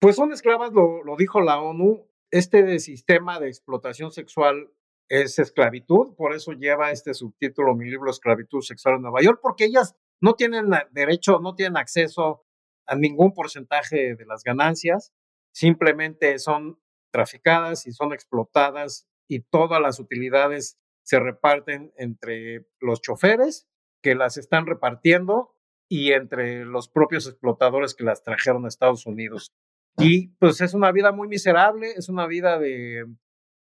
Pues 0.00 0.16
son 0.16 0.32
esclavas, 0.32 0.72
lo, 0.72 1.02
lo 1.02 1.16
dijo 1.16 1.40
la 1.40 1.60
ONU. 1.60 2.06
Este 2.30 2.78
sistema 2.80 3.38
de 3.38 3.48
explotación 3.48 4.10
sexual 4.10 4.70
es 5.08 5.38
esclavitud, 5.38 6.14
por 6.16 6.34
eso 6.34 6.52
lleva 6.52 6.90
este 6.90 7.14
subtítulo 7.14 7.74
mi 7.74 7.90
libro 7.90 8.10
Esclavitud 8.10 8.62
Sexual 8.62 8.96
en 8.96 9.02
Nueva 9.02 9.22
York, 9.22 9.40
porque 9.42 9.64
ellas 9.64 9.94
no 10.20 10.34
tienen 10.34 10.70
derecho, 10.92 11.40
no 11.40 11.54
tienen 11.54 11.76
acceso 11.76 12.44
a 12.86 12.96
ningún 12.96 13.32
porcentaje 13.32 14.14
de 14.14 14.26
las 14.26 14.42
ganancias, 14.42 15.12
simplemente 15.52 16.38
son 16.38 16.80
traficadas 17.12 17.86
y 17.86 17.92
son 17.92 18.12
explotadas 18.12 19.06
y 19.28 19.40
todas 19.40 19.80
las 19.80 20.00
utilidades 20.00 20.78
se 21.02 21.20
reparten 21.20 21.92
entre 21.96 22.66
los 22.80 23.00
choferes 23.00 23.66
que 24.02 24.14
las 24.14 24.36
están 24.36 24.66
repartiendo 24.66 25.54
y 25.88 26.12
entre 26.12 26.64
los 26.64 26.88
propios 26.88 27.26
explotadores 27.26 27.94
que 27.94 28.04
las 28.04 28.22
trajeron 28.22 28.64
a 28.64 28.68
Estados 28.68 29.06
Unidos. 29.06 29.52
Y 29.96 30.28
pues 30.38 30.60
es 30.60 30.74
una 30.74 30.90
vida 30.92 31.12
muy 31.12 31.28
miserable, 31.28 31.92
es 31.92 32.08
una 32.08 32.26
vida 32.26 32.58
de, 32.58 33.04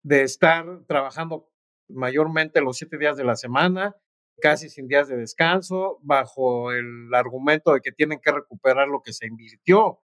de 0.04 0.24
estar 0.24 0.66
trabajando 0.88 1.50
mayormente 1.90 2.62
los 2.62 2.78
siete 2.78 2.98
días 2.98 3.18
de 3.18 3.24
la 3.24 3.36
semana, 3.36 3.96
casi 4.40 4.70
sin 4.70 4.88
días 4.88 5.08
de 5.08 5.18
descanso, 5.18 6.00
bajo 6.02 6.72
el 6.72 7.14
argumento 7.14 7.74
de 7.74 7.82
que 7.82 7.92
tienen 7.92 8.20
que 8.20 8.32
recuperar 8.32 8.88
lo 8.88 9.02
que 9.02 9.14
se 9.14 9.28
invirtió 9.28 10.00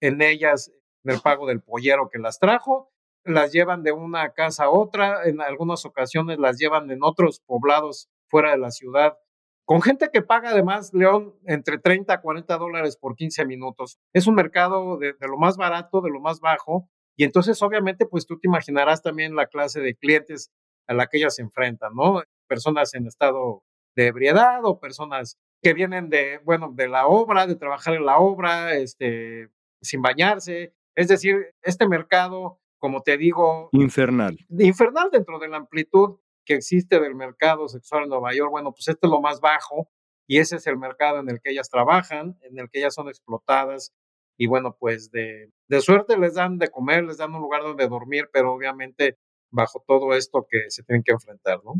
en 0.00 0.20
ellas, 0.22 0.72
en 1.04 1.14
el 1.14 1.20
pago 1.20 1.46
del 1.46 1.62
pollero 1.62 2.08
que 2.10 2.18
las 2.18 2.38
trajo, 2.38 2.90
las 3.24 3.52
llevan 3.52 3.82
de 3.82 3.92
una 3.92 4.32
casa 4.32 4.64
a 4.64 4.70
otra, 4.70 5.24
en 5.24 5.40
algunas 5.40 5.84
ocasiones 5.84 6.38
las 6.38 6.58
llevan 6.58 6.90
en 6.90 7.02
otros 7.02 7.40
poblados 7.40 8.08
fuera 8.28 8.50
de 8.50 8.58
la 8.58 8.70
ciudad, 8.70 9.16
con 9.64 9.82
gente 9.82 10.10
que 10.12 10.22
paga 10.22 10.50
además, 10.50 10.92
León, 10.94 11.34
entre 11.44 11.78
30 11.78 12.12
a 12.14 12.20
40 12.20 12.56
dólares 12.56 12.96
por 12.96 13.16
15 13.16 13.44
minutos. 13.46 13.98
Es 14.12 14.28
un 14.28 14.36
mercado 14.36 14.96
de, 14.96 15.14
de 15.14 15.26
lo 15.26 15.36
más 15.38 15.56
barato, 15.56 16.00
de 16.00 16.10
lo 16.10 16.20
más 16.20 16.38
bajo, 16.38 16.88
y 17.16 17.24
entonces 17.24 17.60
obviamente 17.62 18.06
pues 18.06 18.26
tú 18.26 18.38
te 18.38 18.46
imaginarás 18.48 19.02
también 19.02 19.34
la 19.34 19.46
clase 19.46 19.80
de 19.80 19.94
clientes 19.94 20.50
a 20.86 20.94
la 20.94 21.06
que 21.06 21.18
ellas 21.18 21.34
se 21.34 21.42
enfrentan, 21.42 21.94
¿no? 21.94 22.22
Personas 22.46 22.94
en 22.94 23.06
estado 23.06 23.62
de 23.96 24.06
ebriedad 24.06 24.60
o 24.64 24.78
personas 24.78 25.38
que 25.62 25.72
vienen 25.72 26.10
de, 26.10 26.38
bueno, 26.44 26.70
de 26.72 26.88
la 26.88 27.06
obra, 27.06 27.46
de 27.46 27.56
trabajar 27.56 27.94
en 27.94 28.04
la 28.04 28.18
obra, 28.18 28.74
este, 28.74 29.48
sin 29.80 30.02
bañarse. 30.02 30.74
Es 30.94 31.08
decir, 31.08 31.54
este 31.62 31.88
mercado, 31.88 32.60
como 32.78 33.02
te 33.02 33.16
digo... 33.16 33.70
Infernal. 33.72 34.38
Infernal 34.50 35.08
dentro 35.10 35.38
de 35.38 35.48
la 35.48 35.56
amplitud 35.56 36.18
que 36.44 36.54
existe 36.54 37.00
del 37.00 37.14
mercado 37.14 37.68
sexual 37.68 38.04
en 38.04 38.10
Nueva 38.10 38.34
York. 38.34 38.50
Bueno, 38.50 38.72
pues 38.72 38.86
este 38.88 39.06
es 39.06 39.10
lo 39.10 39.20
más 39.20 39.40
bajo 39.40 39.88
y 40.28 40.38
ese 40.38 40.56
es 40.56 40.66
el 40.66 40.76
mercado 40.76 41.20
en 41.20 41.30
el 41.30 41.40
que 41.40 41.50
ellas 41.50 41.68
trabajan, 41.70 42.38
en 42.42 42.58
el 42.58 42.68
que 42.70 42.78
ellas 42.78 42.94
son 42.94 43.08
explotadas 43.08 43.92
y 44.36 44.46
bueno, 44.46 44.76
pues 44.78 45.10
de, 45.10 45.50
de 45.68 45.80
suerte 45.80 46.18
les 46.18 46.34
dan 46.34 46.58
de 46.58 46.68
comer, 46.68 47.04
les 47.04 47.18
dan 47.18 47.34
un 47.34 47.40
lugar 47.40 47.62
donde 47.62 47.88
dormir, 47.88 48.28
pero 48.32 48.52
obviamente 48.52 49.18
bajo 49.50 49.82
todo 49.86 50.14
esto 50.14 50.46
que 50.48 50.70
se 50.70 50.82
tienen 50.82 51.02
que 51.02 51.12
enfrentar, 51.12 51.60
¿no? 51.64 51.74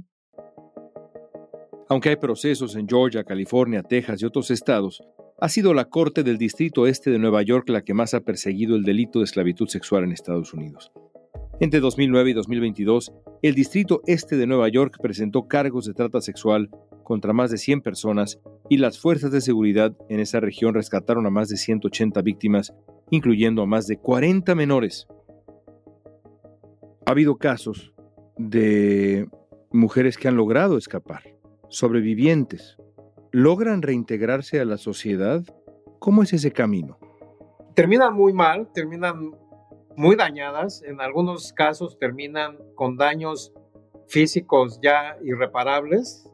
Aunque 1.88 2.08
hay 2.08 2.16
procesos 2.16 2.74
en 2.74 2.88
Georgia, 2.88 3.22
California, 3.22 3.82
Texas 3.82 4.20
y 4.20 4.24
otros 4.24 4.50
estados, 4.50 5.02
ha 5.38 5.48
sido 5.48 5.74
la 5.74 5.84
Corte 5.84 6.22
del 6.22 6.38
Distrito 6.38 6.86
Este 6.86 7.10
de 7.10 7.18
Nueva 7.18 7.42
York 7.42 7.68
la 7.68 7.82
que 7.82 7.94
más 7.94 8.14
ha 8.14 8.20
perseguido 8.20 8.74
el 8.74 8.82
delito 8.82 9.20
de 9.20 9.26
esclavitud 9.26 9.68
sexual 9.68 10.04
en 10.04 10.12
Estados 10.12 10.52
Unidos. 10.52 10.90
Entre 11.58 11.80
2009 11.80 12.30
y 12.30 12.32
2022, 12.34 13.14
el 13.40 13.54
Distrito 13.54 14.02
Este 14.06 14.36
de 14.36 14.46
Nueva 14.46 14.68
York 14.68 14.98
presentó 15.00 15.48
cargos 15.48 15.86
de 15.86 15.94
trata 15.94 16.20
sexual 16.20 16.68
contra 17.02 17.32
más 17.32 17.50
de 17.50 17.56
100 17.56 17.80
personas 17.80 18.38
y 18.68 18.76
las 18.76 19.00
fuerzas 19.00 19.32
de 19.32 19.40
seguridad 19.40 19.96
en 20.10 20.20
esa 20.20 20.38
región 20.38 20.74
rescataron 20.74 21.24
a 21.24 21.30
más 21.30 21.48
de 21.48 21.56
180 21.56 22.20
víctimas, 22.20 22.74
incluyendo 23.08 23.62
a 23.62 23.66
más 23.66 23.86
de 23.86 23.96
40 23.96 24.54
menores. 24.54 25.06
Ha 27.06 27.12
habido 27.12 27.38
casos 27.38 27.94
de 28.36 29.26
mujeres 29.72 30.18
que 30.18 30.28
han 30.28 30.36
logrado 30.36 30.76
escapar, 30.76 31.22
sobrevivientes. 31.70 32.76
¿Logran 33.32 33.80
reintegrarse 33.80 34.60
a 34.60 34.66
la 34.66 34.76
sociedad? 34.76 35.42
¿Cómo 36.00 36.22
es 36.22 36.34
ese 36.34 36.52
camino? 36.52 36.98
Terminan 37.74 38.12
muy 38.12 38.34
mal, 38.34 38.68
terminan 38.74 39.30
muy 39.96 40.16
dañadas, 40.16 40.82
en 40.82 41.00
algunos 41.00 41.52
casos 41.52 41.98
terminan 41.98 42.59
con 42.74 42.96
daños 42.96 43.52
físicos 44.09 44.78
ya 44.82 45.16
irreparables 45.22 46.30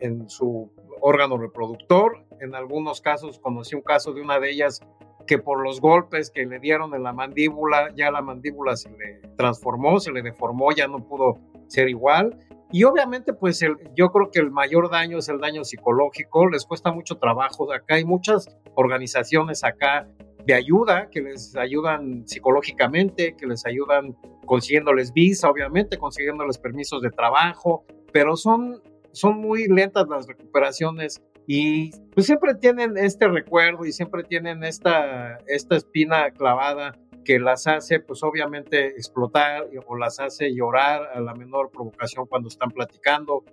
en 0.00 0.28
su 0.28 0.72
órgano 1.00 1.38
reproductor. 1.38 2.24
En 2.40 2.54
algunos 2.54 3.00
casos 3.00 3.38
conocí 3.38 3.74
un 3.74 3.82
caso 3.82 4.12
de 4.12 4.20
una 4.20 4.40
de 4.40 4.50
ellas 4.50 4.80
que 5.26 5.38
por 5.38 5.62
los 5.62 5.80
golpes 5.80 6.30
que 6.30 6.44
le 6.44 6.58
dieron 6.58 6.94
en 6.94 7.02
la 7.02 7.12
mandíbula, 7.12 7.94
ya 7.94 8.10
la 8.10 8.20
mandíbula 8.20 8.76
se 8.76 8.90
le 8.90 9.20
transformó, 9.36 10.00
se 10.00 10.12
le 10.12 10.22
deformó, 10.22 10.72
ya 10.72 10.86
no 10.86 11.06
pudo 11.06 11.38
ser 11.66 11.88
igual. 11.88 12.38
Y 12.70 12.84
obviamente, 12.84 13.32
pues 13.32 13.62
el, 13.62 13.76
yo 13.94 14.10
creo 14.10 14.30
que 14.30 14.40
el 14.40 14.50
mayor 14.50 14.90
daño 14.90 15.18
es 15.18 15.28
el 15.28 15.38
daño 15.38 15.64
psicológico, 15.64 16.48
les 16.48 16.66
cuesta 16.66 16.92
mucho 16.92 17.16
trabajo. 17.18 17.72
Acá 17.72 17.94
hay 17.94 18.04
muchas 18.04 18.48
organizaciones 18.74 19.62
acá 19.64 20.08
de 20.46 20.54
ayuda 20.54 21.08
que 21.10 21.22
les 21.22 21.56
ayudan 21.56 22.26
psicológicamente, 22.26 23.34
que 23.36 23.46
les 23.46 23.64
ayudan 23.66 24.16
consiguiéndoles 24.46 25.12
visa, 25.12 25.48
obviamente, 25.48 25.96
consiguiéndoles 25.96 26.58
permisos 26.58 27.00
de 27.02 27.10
trabajo, 27.10 27.84
pero 28.12 28.36
son, 28.36 28.82
son 29.12 29.38
muy 29.38 29.66
lentas 29.68 30.06
las 30.08 30.26
recuperaciones 30.26 31.22
y 31.46 31.90
pues 32.14 32.26
siempre 32.26 32.54
tienen 32.54 32.96
este 32.96 33.28
recuerdo 33.28 33.84
y 33.84 33.92
siempre 33.92 34.22
tienen 34.22 34.64
esta, 34.64 35.38
esta 35.46 35.76
espina 35.76 36.30
clavada 36.30 36.98
que 37.24 37.38
las 37.38 37.66
hace 37.66 38.00
pues 38.00 38.22
obviamente 38.22 38.88
explotar 38.88 39.66
o 39.86 39.96
las 39.96 40.20
hace 40.20 40.54
llorar 40.54 41.08
a 41.14 41.20
la 41.20 41.34
menor 41.34 41.70
provocación 41.70 42.26
cuando 42.26 42.48
están 42.48 42.70
platicando. 42.70 43.44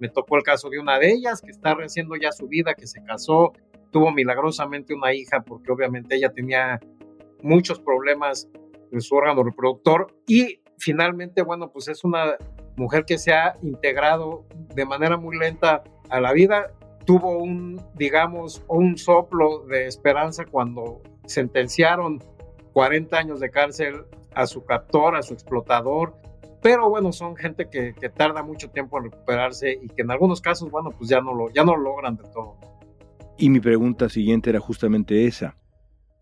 Me 0.00 0.08
tocó 0.08 0.36
el 0.36 0.42
caso 0.42 0.70
de 0.70 0.78
una 0.78 0.98
de 0.98 1.10
ellas 1.10 1.42
que 1.42 1.50
está 1.50 1.74
reciendo 1.74 2.16
ya 2.16 2.32
su 2.32 2.48
vida, 2.48 2.74
que 2.74 2.86
se 2.86 3.02
casó, 3.02 3.52
tuvo 3.90 4.10
milagrosamente 4.10 4.94
una 4.94 5.14
hija 5.14 5.42
porque 5.42 5.72
obviamente 5.72 6.16
ella 6.16 6.30
tenía 6.30 6.80
muchos 7.42 7.80
problemas 7.80 8.48
en 8.90 9.00
su 9.00 9.14
órgano 9.14 9.42
reproductor 9.42 10.14
y 10.26 10.60
finalmente, 10.78 11.42
bueno, 11.42 11.70
pues 11.70 11.88
es 11.88 12.04
una 12.04 12.36
mujer 12.76 13.04
que 13.04 13.18
se 13.18 13.32
ha 13.32 13.54
integrado 13.62 14.44
de 14.74 14.84
manera 14.84 15.16
muy 15.16 15.36
lenta 15.36 15.82
a 16.08 16.20
la 16.20 16.32
vida 16.32 16.72
tuvo 17.08 17.38
un, 17.38 17.80
digamos, 17.94 18.62
un 18.68 18.98
soplo 18.98 19.60
de 19.60 19.86
esperanza 19.86 20.44
cuando 20.44 21.00
sentenciaron 21.24 22.22
40 22.74 23.16
años 23.16 23.40
de 23.40 23.50
cárcel 23.50 24.04
a 24.34 24.46
su 24.46 24.62
captor, 24.66 25.16
a 25.16 25.22
su 25.22 25.32
explotador. 25.32 26.12
Pero 26.60 26.90
bueno, 26.90 27.10
son 27.12 27.34
gente 27.34 27.70
que, 27.70 27.94
que, 27.94 28.10
tarda 28.10 28.42
mucho 28.42 28.68
tiempo 28.68 28.98
en 28.98 29.04
recuperarse 29.04 29.78
y 29.80 29.88
que 29.88 30.02
en 30.02 30.10
algunos 30.10 30.42
casos, 30.42 30.70
bueno, 30.70 30.90
pues 30.90 31.08
ya 31.08 31.22
no 31.22 31.32
lo, 31.32 31.48
ya 31.48 31.64
no 31.64 31.76
lo 31.76 31.84
logran 31.84 32.14
del 32.16 32.30
todo. 32.30 32.58
Y 33.40 33.50
mi 33.50 33.60
pregunta 33.60 34.08
siguiente 34.08 34.50
era 34.50 34.58
justamente 34.58 35.26
esa. 35.26 35.56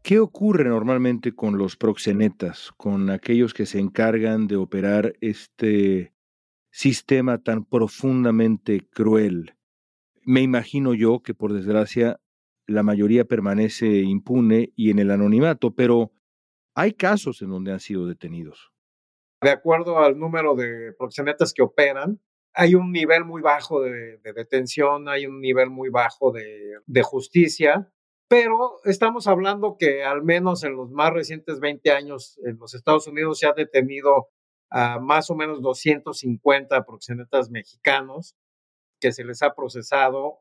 ¿Qué 0.03 0.19
ocurre 0.19 0.69
normalmente 0.69 1.35
con 1.35 1.57
los 1.57 1.75
proxenetas, 1.75 2.73
con 2.77 3.09
aquellos 3.09 3.55
que 3.55 3.65
se 3.65 3.79
encargan 3.79 4.47
de 4.47 4.57
operar 4.57 5.15
este 5.23 6.13
sistema 6.71 7.43
tan 7.43 7.65
profundamente 7.65 8.87
cruel? 8.91 9.57
Me 10.27 10.43
imagino 10.43 10.93
yo 10.93 11.23
que 11.23 11.33
por 11.33 11.55
desgracia 11.55 12.21
la 12.67 12.83
mayoría 12.83 13.25
permanece 13.25 13.87
impune 14.03 14.75
y 14.77 14.91
en 14.91 14.99
el 14.99 15.11
anonimato, 15.11 15.75
pero 15.75 16.13
hay 16.75 16.93
casos 16.93 17.41
en 17.41 17.49
donde 17.49 17.73
han 17.73 17.81
sido 17.81 18.07
detenidos. 18.07 18.73
De 19.41 19.51
acuerdo 19.51 20.01
al 20.01 20.19
número 20.19 20.55
de 20.55 20.93
proxenetas 20.99 21.55
que 21.55 21.63
operan, 21.63 22.21
hay 22.57 22.75
un 22.75 22.91
nivel 22.91 23.25
muy 23.25 23.43
bajo 23.43 23.83
de, 23.83 24.19
de 24.19 24.33
detención, 24.33 25.09
hay 25.09 25.27
un 25.27 25.41
nivel 25.41 25.71
muy 25.71 25.91
bajo 25.91 26.33
de, 26.33 26.79
de, 26.87 27.03
justicia, 27.03 27.93
pero 28.29 28.81
estamos 28.85 29.27
hablando 29.27 29.77
que 29.79 30.03
al 30.03 30.23
menos 30.25 30.65
en 30.65 30.75
los 30.77 30.91
más 30.91 31.13
recientes 31.13 31.61
20 31.61 31.91
años 31.93 32.41
en 32.45 32.59
los 32.59 32.75
Estados 32.75 33.07
Unidos 33.07 33.39
se 33.39 33.47
ha 33.47 33.53
detenido 33.53 34.29
a 34.71 34.99
más 34.99 35.31
o 35.31 35.37
menos 35.37 35.63
250 35.63 36.85
proxenetas 36.85 37.51
mexicanos 37.51 38.35
que 39.01 39.13
se 39.13 39.25
les 39.25 39.43
ha 39.43 39.55
procesado 39.55 40.41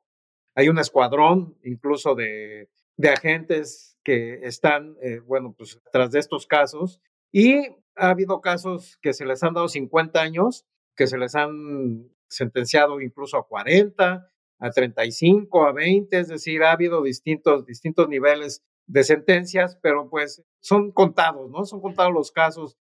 hay 0.55 0.69
un 0.69 0.79
escuadrón 0.79 1.57
incluso 1.63 2.15
de, 2.15 2.69
de 2.95 3.09
agentes 3.09 3.97
que 4.03 4.39
están, 4.43 4.95
eh, 5.01 5.19
bueno, 5.19 5.53
pues 5.57 5.79
tras 5.91 6.11
de 6.11 6.19
estos 6.19 6.47
casos. 6.47 7.01
Y 7.31 7.67
ha 7.95 8.09
habido 8.09 8.39
casos 8.39 8.97
que 9.01 9.13
se 9.13 9.25
les 9.25 9.43
han 9.43 9.53
dado 9.53 9.67
50 9.67 10.21
años, 10.21 10.65
que 10.95 11.07
se 11.07 11.17
les 11.17 11.35
han 11.35 12.09
sentenciado 12.27 13.01
incluso 13.01 13.37
a 13.37 13.47
40, 13.47 14.29
a 14.59 14.69
35, 14.69 15.65
a 15.65 15.73
20, 15.73 16.19
es 16.19 16.27
decir, 16.27 16.63
ha 16.63 16.71
habido 16.71 17.03
distintos, 17.03 17.65
distintos 17.65 18.07
niveles 18.07 18.63
de 18.87 19.03
sentencias, 19.03 19.77
pero 19.81 20.09
pues 20.09 20.43
son 20.61 20.91
contados, 20.91 21.49
¿no? 21.49 21.65
Son 21.65 21.81
contados 21.81 22.13
los 22.13 22.31
casos. 22.31 22.77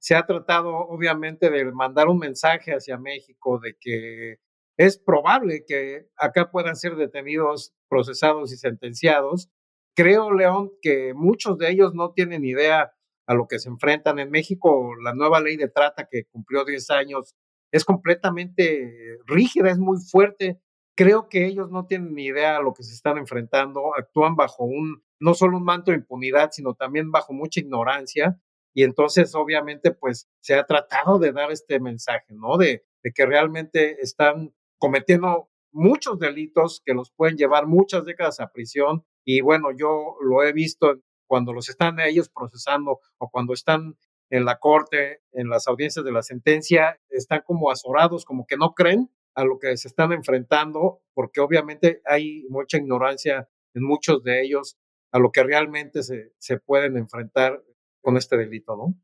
Se 0.00 0.14
ha 0.14 0.26
tratado 0.26 0.74
obviamente 0.76 1.50
de 1.50 1.64
mandar 1.72 2.08
un 2.08 2.18
mensaje 2.18 2.72
hacia 2.72 2.98
México 2.98 3.60
de 3.60 3.76
que 3.78 4.36
es 4.76 4.98
probable 4.98 5.64
que 5.66 6.06
acá 6.16 6.50
puedan 6.50 6.76
ser 6.76 6.96
detenidos, 6.96 7.74
procesados 7.88 8.52
y 8.52 8.56
sentenciados. 8.56 9.50
Creo, 9.94 10.32
León, 10.32 10.70
que 10.80 11.14
muchos 11.14 11.58
de 11.58 11.70
ellos 11.70 11.94
no 11.94 12.12
tienen 12.12 12.44
idea 12.44 12.92
a 13.26 13.34
lo 13.34 13.46
que 13.48 13.58
se 13.58 13.68
enfrentan. 13.68 14.20
En 14.20 14.30
México, 14.30 14.94
la 15.02 15.14
nueva 15.14 15.40
ley 15.40 15.56
de 15.56 15.68
trata 15.68 16.08
que 16.10 16.24
cumplió 16.30 16.64
10 16.64 16.90
años 16.90 17.34
es 17.70 17.84
completamente 17.84 19.18
rígida, 19.26 19.70
es 19.70 19.78
muy 19.78 19.98
fuerte. 19.98 20.60
Creo 20.96 21.28
que 21.28 21.46
ellos 21.46 21.70
no 21.70 21.86
tienen 21.86 22.14
ni 22.14 22.26
idea 22.26 22.56
a 22.56 22.62
lo 22.62 22.74
que 22.74 22.82
se 22.82 22.94
están 22.94 23.18
enfrentando, 23.18 23.92
actúan 23.96 24.36
bajo 24.36 24.64
un, 24.64 25.02
no 25.20 25.34
solo 25.34 25.58
un 25.58 25.64
manto 25.64 25.90
de 25.90 25.98
impunidad, 25.98 26.50
sino 26.52 26.74
también 26.74 27.10
bajo 27.10 27.32
mucha 27.32 27.60
ignorancia. 27.60 28.40
Y 28.74 28.82
entonces, 28.84 29.34
obviamente, 29.34 29.92
pues 29.92 30.28
se 30.40 30.54
ha 30.54 30.64
tratado 30.64 31.18
de 31.18 31.32
dar 31.32 31.50
este 31.50 31.80
mensaje, 31.80 32.34
¿no? 32.34 32.56
De, 32.56 32.84
de 33.02 33.12
que 33.12 33.26
realmente 33.26 34.00
están 34.00 34.54
cometiendo 34.78 35.50
muchos 35.72 36.18
delitos 36.18 36.82
que 36.84 36.94
los 36.94 37.12
pueden 37.12 37.36
llevar 37.36 37.66
muchas 37.66 38.04
décadas 38.04 38.40
a 38.40 38.50
prisión. 38.50 39.04
Y 39.24 39.40
bueno, 39.40 39.68
yo 39.76 40.16
lo 40.20 40.42
he 40.42 40.52
visto 40.52 41.00
cuando 41.26 41.52
los 41.52 41.68
están 41.68 42.00
ellos 42.00 42.28
procesando 42.28 43.00
o 43.18 43.30
cuando 43.30 43.52
están 43.52 43.96
en 44.30 44.44
la 44.44 44.58
corte, 44.58 45.22
en 45.32 45.48
las 45.48 45.68
audiencias 45.68 46.04
de 46.04 46.12
la 46.12 46.22
sentencia, 46.22 47.00
están 47.08 47.42
como 47.46 47.70
azorados, 47.70 48.24
como 48.24 48.46
que 48.46 48.56
no 48.56 48.74
creen 48.74 49.10
a 49.34 49.44
lo 49.44 49.58
que 49.58 49.76
se 49.76 49.88
están 49.88 50.12
enfrentando, 50.12 51.00
porque 51.14 51.40
obviamente 51.40 52.02
hay 52.04 52.44
mucha 52.48 52.78
ignorancia 52.78 53.48
en 53.74 53.84
muchos 53.84 54.22
de 54.22 54.42
ellos 54.42 54.76
a 55.12 55.18
lo 55.18 55.30
que 55.30 55.42
realmente 55.42 56.02
se, 56.02 56.32
se 56.38 56.58
pueden 56.58 56.96
enfrentar 56.96 57.62
con 58.00 58.16
este 58.16 58.36
delito, 58.36 58.76
¿no? 58.76 58.94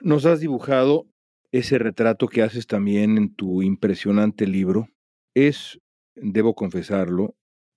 Nos 0.00 0.26
has 0.26 0.40
dibujado 0.40 1.06
ese 1.52 1.78
retrato 1.78 2.28
que 2.28 2.42
haces 2.42 2.66
también 2.66 3.16
en 3.16 3.34
tu 3.34 3.62
impresionante 3.62 4.46
libro. 4.46 4.88
Es, 5.34 5.78
debo 6.14 6.54
confesarlo, 6.54 7.34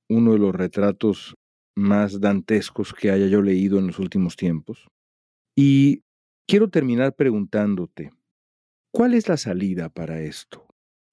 uno 0.09 0.33
de 0.33 0.39
los 0.39 0.55
retratos 0.55 1.35
más 1.75 2.19
dantescos 2.19 2.93
que 2.93 3.11
haya 3.11 3.27
yo 3.27 3.41
leído 3.41 3.79
en 3.79 3.87
los 3.87 3.99
últimos 3.99 4.35
tiempos. 4.35 4.87
Y 5.55 6.03
quiero 6.49 6.67
terminar 6.67 7.13
preguntándote, 7.13 8.09
¿cuál 8.91 9.13
es 9.13 9.29
la 9.29 9.37
salida 9.37 9.89
para 9.89 10.21
esto? 10.21 10.65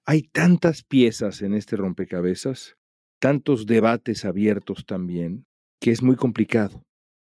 Hay 0.06 0.22
tantas 0.22 0.82
piezas 0.82 1.42
en 1.42 1.52
este 1.52 1.76
rompecabezas, 1.76 2.78
tantos 3.20 3.66
debates 3.66 4.24
abiertos 4.24 4.86
también, 4.86 5.44
que 5.78 5.90
es 5.90 6.02
muy 6.02 6.16
complicado. 6.16 6.82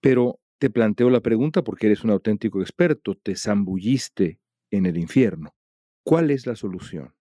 Pero 0.01 0.39
te 0.59 0.71
planteo 0.71 1.11
la 1.11 1.19
pregunta 1.19 1.63
porque 1.63 1.85
eres 1.87 2.03
un 2.03 2.09
auténtico 2.09 2.61
experto, 2.61 3.13
te 3.13 3.35
zambulliste 3.35 4.39
en 4.71 4.87
el 4.87 4.97
infierno. 4.97 5.51
¿Cuál 6.03 6.31
es 6.31 6.47
la 6.47 6.55
solución? 6.55 7.13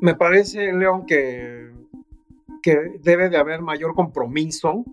Me 0.00 0.16
parece, 0.16 0.72
León, 0.72 1.06
que, 1.06 1.70
que 2.62 2.98
debe 3.00 3.28
de 3.28 3.36
haber 3.36 3.62
mayor 3.62 3.94
compromiso 3.94 4.84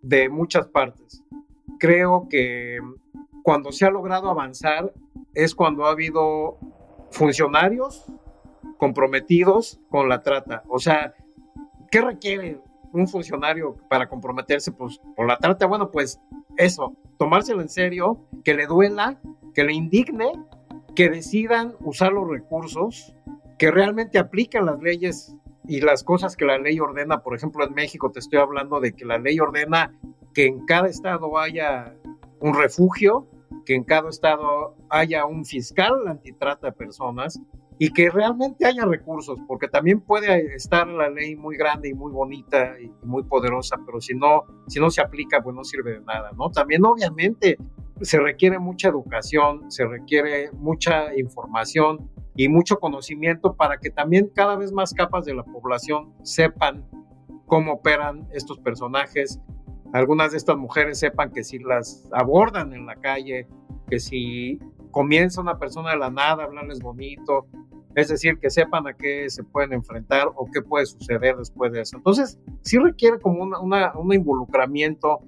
de 0.00 0.28
muchas 0.28 0.68
partes. 0.68 1.24
Creo 1.80 2.28
que 2.30 2.78
cuando 3.42 3.72
se 3.72 3.84
ha 3.84 3.90
logrado 3.90 4.30
avanzar 4.30 4.92
es 5.34 5.54
cuando 5.54 5.86
ha 5.86 5.90
habido 5.90 6.58
funcionarios 7.10 8.06
comprometidos 8.78 9.80
con 9.90 10.08
la 10.08 10.22
trata. 10.22 10.62
O 10.68 10.78
sea, 10.78 11.14
¿qué 11.90 12.00
requiere 12.00 12.60
un 12.92 13.08
funcionario 13.08 13.76
para 13.88 14.08
comprometerse 14.08 14.72
pues, 14.72 15.00
por 15.16 15.26
la 15.26 15.38
trata? 15.38 15.66
Bueno, 15.66 15.90
pues 15.90 16.20
eso, 16.56 16.96
tomárselo 17.18 17.62
en 17.62 17.68
serio, 17.68 18.20
que 18.44 18.54
le 18.54 18.66
duela, 18.66 19.20
que 19.54 19.64
le 19.64 19.72
indigne, 19.72 20.32
que 20.94 21.08
decidan 21.08 21.74
usar 21.80 22.12
los 22.12 22.28
recursos, 22.28 23.14
que 23.58 23.70
realmente 23.70 24.18
apliquen 24.18 24.66
las 24.66 24.80
leyes 24.80 25.36
y 25.66 25.80
las 25.80 26.02
cosas 26.02 26.36
que 26.36 26.44
la 26.44 26.58
ley 26.58 26.80
ordena, 26.80 27.22
por 27.22 27.36
ejemplo, 27.36 27.64
en 27.64 27.74
México 27.74 28.10
te 28.10 28.18
estoy 28.18 28.40
hablando 28.40 28.80
de 28.80 28.92
que 28.92 29.04
la 29.04 29.18
ley 29.18 29.38
ordena 29.38 29.94
que 30.34 30.46
en 30.46 30.64
cada 30.66 30.88
estado 30.88 31.38
haya 31.38 31.94
un 32.40 32.54
refugio, 32.54 33.28
que 33.64 33.74
en 33.74 33.84
cada 33.84 34.08
estado 34.08 34.76
haya 34.90 35.24
un 35.26 35.44
fiscal 35.44 36.06
antitrata 36.06 36.68
de 36.68 36.72
personas 36.72 37.40
y 37.78 37.92
que 37.92 38.10
realmente 38.10 38.66
haya 38.66 38.84
recursos, 38.84 39.38
porque 39.48 39.66
también 39.66 40.00
puede 40.00 40.54
estar 40.54 40.86
la 40.86 41.08
ley 41.08 41.34
muy 41.34 41.56
grande 41.56 41.88
y 41.88 41.94
muy 41.94 42.12
bonita 42.12 42.78
y 42.80 42.90
muy 43.04 43.24
poderosa, 43.24 43.76
pero 43.84 44.00
si 44.00 44.14
no, 44.14 44.44
si 44.68 44.78
no 44.78 44.90
se 44.90 45.00
aplica, 45.00 45.42
pues 45.42 45.56
no 45.56 45.64
sirve 45.64 45.94
de 45.94 46.00
nada, 46.00 46.30
¿no? 46.36 46.50
También 46.50 46.84
obviamente 46.84 47.58
se 48.00 48.20
requiere 48.20 48.58
mucha 48.58 48.88
educación, 48.88 49.70
se 49.70 49.86
requiere 49.86 50.50
mucha 50.52 51.16
información 51.18 52.10
y 52.36 52.48
mucho 52.48 52.78
conocimiento 52.78 53.54
para 53.54 53.78
que 53.78 53.90
también 53.90 54.30
cada 54.34 54.56
vez 54.56 54.72
más 54.72 54.94
capas 54.94 55.24
de 55.24 55.34
la 55.34 55.44
población 55.44 56.12
sepan 56.22 56.88
cómo 57.46 57.74
operan 57.74 58.28
estos 58.32 58.58
personajes. 58.58 59.40
Algunas 59.92 60.32
de 60.32 60.38
estas 60.38 60.56
mujeres 60.56 60.98
sepan 60.98 61.30
que 61.32 61.44
si 61.44 61.58
las 61.58 62.08
abordan 62.12 62.72
en 62.72 62.86
la 62.86 62.96
calle, 62.96 63.46
que 63.88 64.00
si 64.00 64.58
comienza 64.90 65.40
una 65.40 65.58
persona 65.58 65.90
de 65.90 65.98
la 65.98 66.10
nada 66.10 66.42
a 66.42 66.46
hablarles 66.46 66.80
bonito, 66.80 67.46
es 67.94 68.08
decir, 68.08 68.38
que 68.38 68.48
sepan 68.48 68.86
a 68.86 68.94
qué 68.94 69.28
se 69.28 69.44
pueden 69.44 69.74
enfrentar 69.74 70.28
o 70.34 70.46
qué 70.50 70.62
puede 70.62 70.86
suceder 70.86 71.36
después 71.36 71.72
de 71.72 71.82
eso. 71.82 71.98
Entonces, 71.98 72.38
sí 72.62 72.78
requiere 72.78 73.18
como 73.20 73.42
un 73.42 74.14
involucramiento 74.14 75.20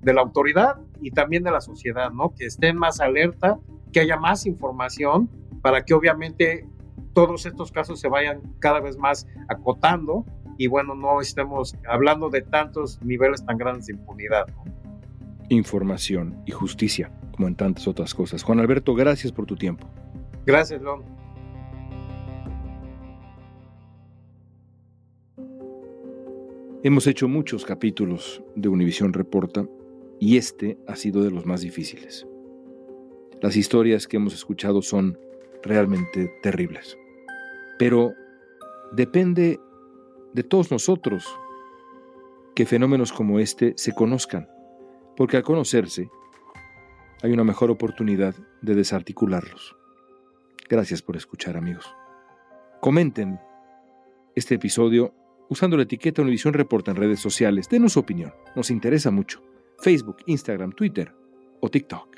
de 0.00 0.14
la 0.14 0.22
autoridad 0.22 0.80
y 1.00 1.12
también 1.12 1.44
de 1.44 1.52
la 1.52 1.60
sociedad, 1.60 2.10
¿no? 2.10 2.34
Que 2.34 2.46
estén 2.46 2.76
más 2.76 3.00
alerta, 3.00 3.60
que 3.92 4.00
haya 4.00 4.16
más 4.16 4.46
información 4.46 5.30
para 5.62 5.84
que 5.84 5.94
obviamente 5.94 6.68
todos 7.12 7.46
estos 7.46 7.70
casos 7.70 8.00
se 8.00 8.08
vayan 8.08 8.42
cada 8.58 8.80
vez 8.80 8.96
más 8.98 9.26
acotando 9.48 10.24
y 10.58 10.66
bueno, 10.66 10.94
no 10.94 11.20
estemos 11.20 11.74
hablando 11.88 12.28
de 12.28 12.42
tantos 12.42 13.00
niveles 13.00 13.46
tan 13.46 13.56
grandes 13.56 13.86
de 13.86 13.92
impunidad. 13.94 14.46
Información 15.48 16.36
y 16.44 16.50
justicia, 16.50 17.12
como 17.32 17.46
en 17.46 17.54
tantas 17.54 17.86
otras 17.86 18.12
cosas. 18.12 18.42
Juan 18.42 18.58
Alberto, 18.58 18.94
gracias 18.94 19.32
por 19.32 19.46
tu 19.46 19.54
tiempo. 19.54 19.88
Gracias, 20.44 20.82
Lon. 20.82 21.04
Hemos 26.82 27.06
hecho 27.06 27.28
muchos 27.28 27.64
capítulos 27.64 28.42
de 28.56 28.68
Univisión 28.68 29.12
Reporta 29.12 29.64
y 30.18 30.36
este 30.36 30.76
ha 30.88 30.96
sido 30.96 31.22
de 31.22 31.30
los 31.30 31.46
más 31.46 31.60
difíciles. 31.60 32.26
Las 33.40 33.56
historias 33.56 34.08
que 34.08 34.16
hemos 34.16 34.34
escuchado 34.34 34.82
son 34.82 35.16
realmente 35.62 36.32
terribles. 36.42 36.98
Pero 37.78 38.12
depende 38.92 39.60
de 40.32 40.42
todos 40.42 40.70
nosotros 40.70 41.38
que 42.54 42.66
fenómenos 42.66 43.12
como 43.12 43.38
este 43.38 43.74
se 43.76 43.94
conozcan, 43.94 44.48
porque 45.16 45.36
al 45.36 45.42
conocerse 45.42 46.10
hay 47.22 47.32
una 47.32 47.44
mejor 47.44 47.70
oportunidad 47.70 48.34
de 48.62 48.74
desarticularlos. 48.74 49.76
Gracias 50.68 51.02
por 51.02 51.16
escuchar 51.16 51.56
amigos. 51.56 51.86
Comenten 52.80 53.40
este 54.34 54.56
episodio 54.56 55.14
usando 55.48 55.76
la 55.76 55.84
etiqueta 55.84 56.22
Univisión 56.22 56.54
Reporta 56.54 56.90
en 56.90 56.96
redes 56.96 57.20
sociales. 57.20 57.68
Denos 57.68 57.94
su 57.94 58.00
opinión, 58.00 58.34
nos 58.54 58.70
interesa 58.70 59.10
mucho. 59.10 59.42
Facebook, 59.78 60.18
Instagram, 60.26 60.72
Twitter 60.72 61.14
o 61.60 61.70
TikTok. 61.70 62.17